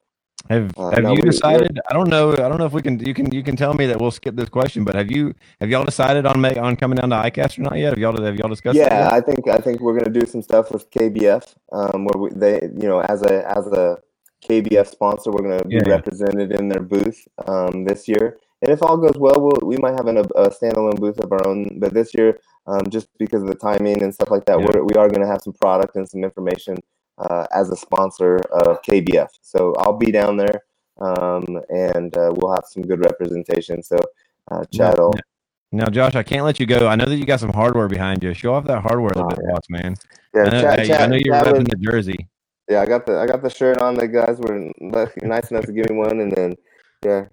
[0.49, 1.80] have uh, have no, you decided?
[1.89, 2.34] I don't know.
[2.34, 2.99] I don't know if we can.
[2.99, 4.84] You can you can tell me that we'll skip this question.
[4.84, 7.78] But have you have y'all decided on make on coming down to ICAST or not
[7.78, 7.89] yet?
[7.89, 8.78] Have y'all have y'all discussed?
[8.78, 12.22] Yeah, I think I think we're going to do some stuff with KBF, um, where
[12.22, 13.97] we, they you know as a as a
[14.43, 15.32] KBF sponsor.
[15.32, 15.84] We're going to be yeah.
[15.88, 18.38] represented in their booth um, this year.
[18.62, 21.32] And if all goes well, we'll we might have an, a, a standalone booth of
[21.32, 21.80] our own.
[21.80, 24.68] But this year, um, just because of the timing and stuff like that, yeah.
[24.74, 26.78] we're, we are going to have some product and some information
[27.18, 29.30] uh, as a sponsor of KBF.
[29.41, 30.64] So I'll be down there,
[30.99, 33.82] um, and uh, we'll have some good representation.
[33.82, 33.97] So
[34.51, 35.14] uh, Chad will.
[35.74, 36.88] Now, Josh, I can't let you go.
[36.88, 38.34] I know that you got some hardware behind you.
[38.34, 39.82] Show off that hardware a little oh, bit, yeah.
[39.82, 39.95] man.
[40.36, 42.28] Yeah, I know, Chad, Chad, I know you're Chad repping the jersey
[42.72, 43.95] yeah, I got the I got the shirt on.
[43.95, 44.72] The guys were
[45.22, 46.55] nice enough to give me one, and then
[47.03, 47.26] yeah,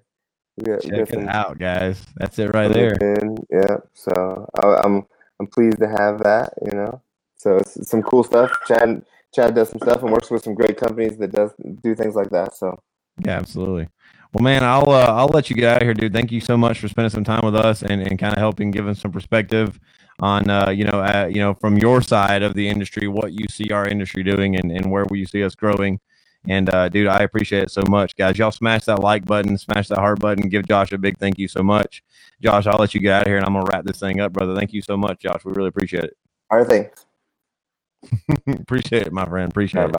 [0.63, 2.05] got, check it out, guys.
[2.17, 2.95] That's it right there.
[2.95, 3.37] In.
[3.51, 5.07] Yeah, so I, I'm
[5.41, 6.55] I'm pleased to have that.
[6.65, 7.03] You know,
[7.37, 8.51] so it's some cool stuff.
[8.67, 9.05] Chad
[9.35, 11.53] Chad does some stuff and works with some great companies that does
[11.83, 12.55] do things like that.
[12.55, 12.81] So
[13.25, 13.89] yeah, absolutely.
[14.33, 16.13] Well, man, I'll uh, I'll let you get out of here, dude.
[16.13, 18.71] Thank you so much for spending some time with us and, and kind of helping
[18.71, 19.79] give us some perspective
[20.21, 23.47] on uh, you know uh, you know from your side of the industry what you
[23.49, 25.99] see our industry doing and, and where you see us growing
[26.49, 28.17] and uh, dude i appreciate it so much.
[28.17, 30.49] Guys y'all smash that like button smash that heart button.
[30.49, 32.03] Give josh a big thank you so much.
[32.43, 34.33] Josh i'll let you get out of here and i'm gonna wrap this thing up
[34.33, 34.57] brother.
[34.57, 35.45] Thank you so much josh.
[35.45, 36.17] We really appreciate it.
[36.51, 37.07] All right thanks.
[38.47, 39.51] Appreciate it my friend.
[39.51, 39.97] Appreciate it.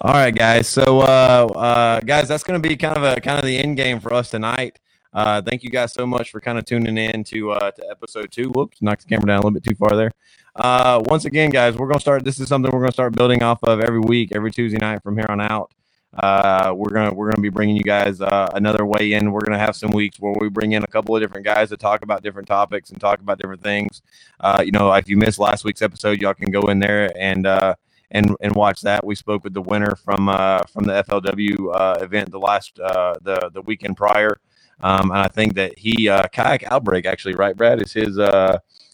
[0.00, 0.68] All right guys.
[0.68, 4.00] So uh, uh guys that's gonna be kind of a kind of the end game
[4.00, 4.80] for us tonight.
[5.14, 8.32] Uh, thank you guys so much for kind of tuning in to uh, to episode
[8.32, 8.50] two.
[8.50, 10.10] Whoops, knocked the camera down a little bit too far there.
[10.56, 12.24] Uh, once again, guys, we're gonna start.
[12.24, 15.16] This is something we're gonna start building off of every week, every Tuesday night from
[15.16, 15.72] here on out.
[16.16, 19.32] Uh, we're gonna we're gonna be bringing you guys uh, another Weigh In.
[19.32, 21.76] We're gonna have some weeks where we bring in a couple of different guys to
[21.76, 24.02] talk about different topics and talk about different things.
[24.40, 27.46] Uh, you know, if you missed last week's episode, y'all can go in there and
[27.46, 27.74] uh,
[28.10, 29.04] and and watch that.
[29.04, 33.50] We spoke with the winner from uh, from the FLW uh, event the last the
[33.52, 34.40] the weekend prior.
[34.80, 38.18] Um, and I think that he kayak outbreak actually, right, Brad, is his.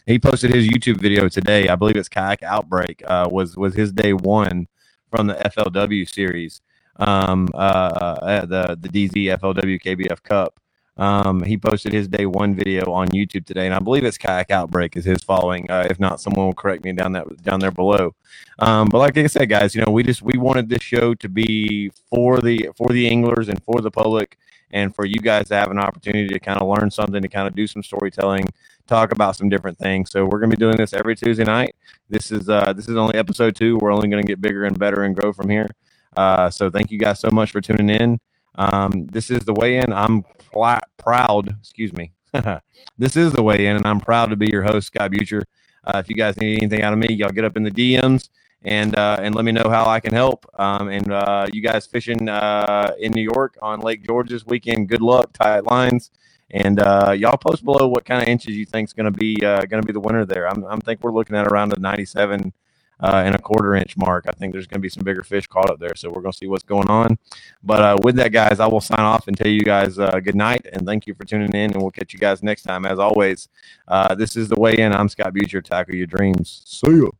[0.06, 1.68] He posted his YouTube video today.
[1.68, 4.66] I believe it's kayak outbreak uh, was was his day one
[5.10, 6.60] from the FLW series,
[7.00, 10.60] um, uh, uh, the the DZ FLW KBF Cup.
[10.96, 14.50] Um, he posted his day one video on YouTube today, and I believe it's Kayak
[14.50, 15.70] Outbreak is his following.
[15.70, 18.14] Uh, if not, someone will correct me down that down there below.
[18.58, 21.28] Um, but like I said, guys, you know, we just we wanted this show to
[21.28, 24.36] be for the for the anglers and for the public,
[24.72, 27.48] and for you guys to have an opportunity to kind of learn something, to kind
[27.48, 28.46] of do some storytelling,
[28.86, 30.10] talk about some different things.
[30.10, 31.74] So we're gonna be doing this every Tuesday night.
[32.10, 33.78] This is uh, this is only episode two.
[33.78, 35.68] We're only gonna get bigger and better and grow from here.
[36.16, 38.18] Uh, so thank you guys so much for tuning in.
[38.56, 39.92] Um, this is the Weigh In.
[39.92, 42.12] I'm pl- proud, excuse me.
[42.98, 45.44] this is the Weigh In, and I'm proud to be your host, Scott Butcher.
[45.84, 48.28] Uh, if you guys need anything out of me, y'all get up in the DMs
[48.62, 50.46] and uh, and let me know how I can help.
[50.58, 54.88] Um, and uh, you guys fishing uh, in New York on Lake George this weekend,
[54.88, 56.10] good luck, tight lines,
[56.50, 59.36] and uh, y'all post below what kind of inches you think is going to be
[59.44, 60.48] uh, going to be the winner there.
[60.48, 62.52] I'm, I'm think we're looking at around the 97
[63.02, 64.26] uh, and a quarter inch mark.
[64.28, 65.94] I think there's going to be some bigger fish caught up there.
[65.94, 67.18] So we're going to see what's going on.
[67.62, 70.36] But uh, with that, guys, I will sign off and tell you guys uh, good
[70.36, 71.72] night and thank you for tuning in.
[71.72, 72.84] And we'll catch you guys next time.
[72.84, 73.48] As always,
[73.88, 74.92] uh, this is the Weigh In.
[74.92, 75.62] I'm Scott Butcher.
[75.62, 76.62] Tackle your dreams.
[76.64, 77.10] See ya.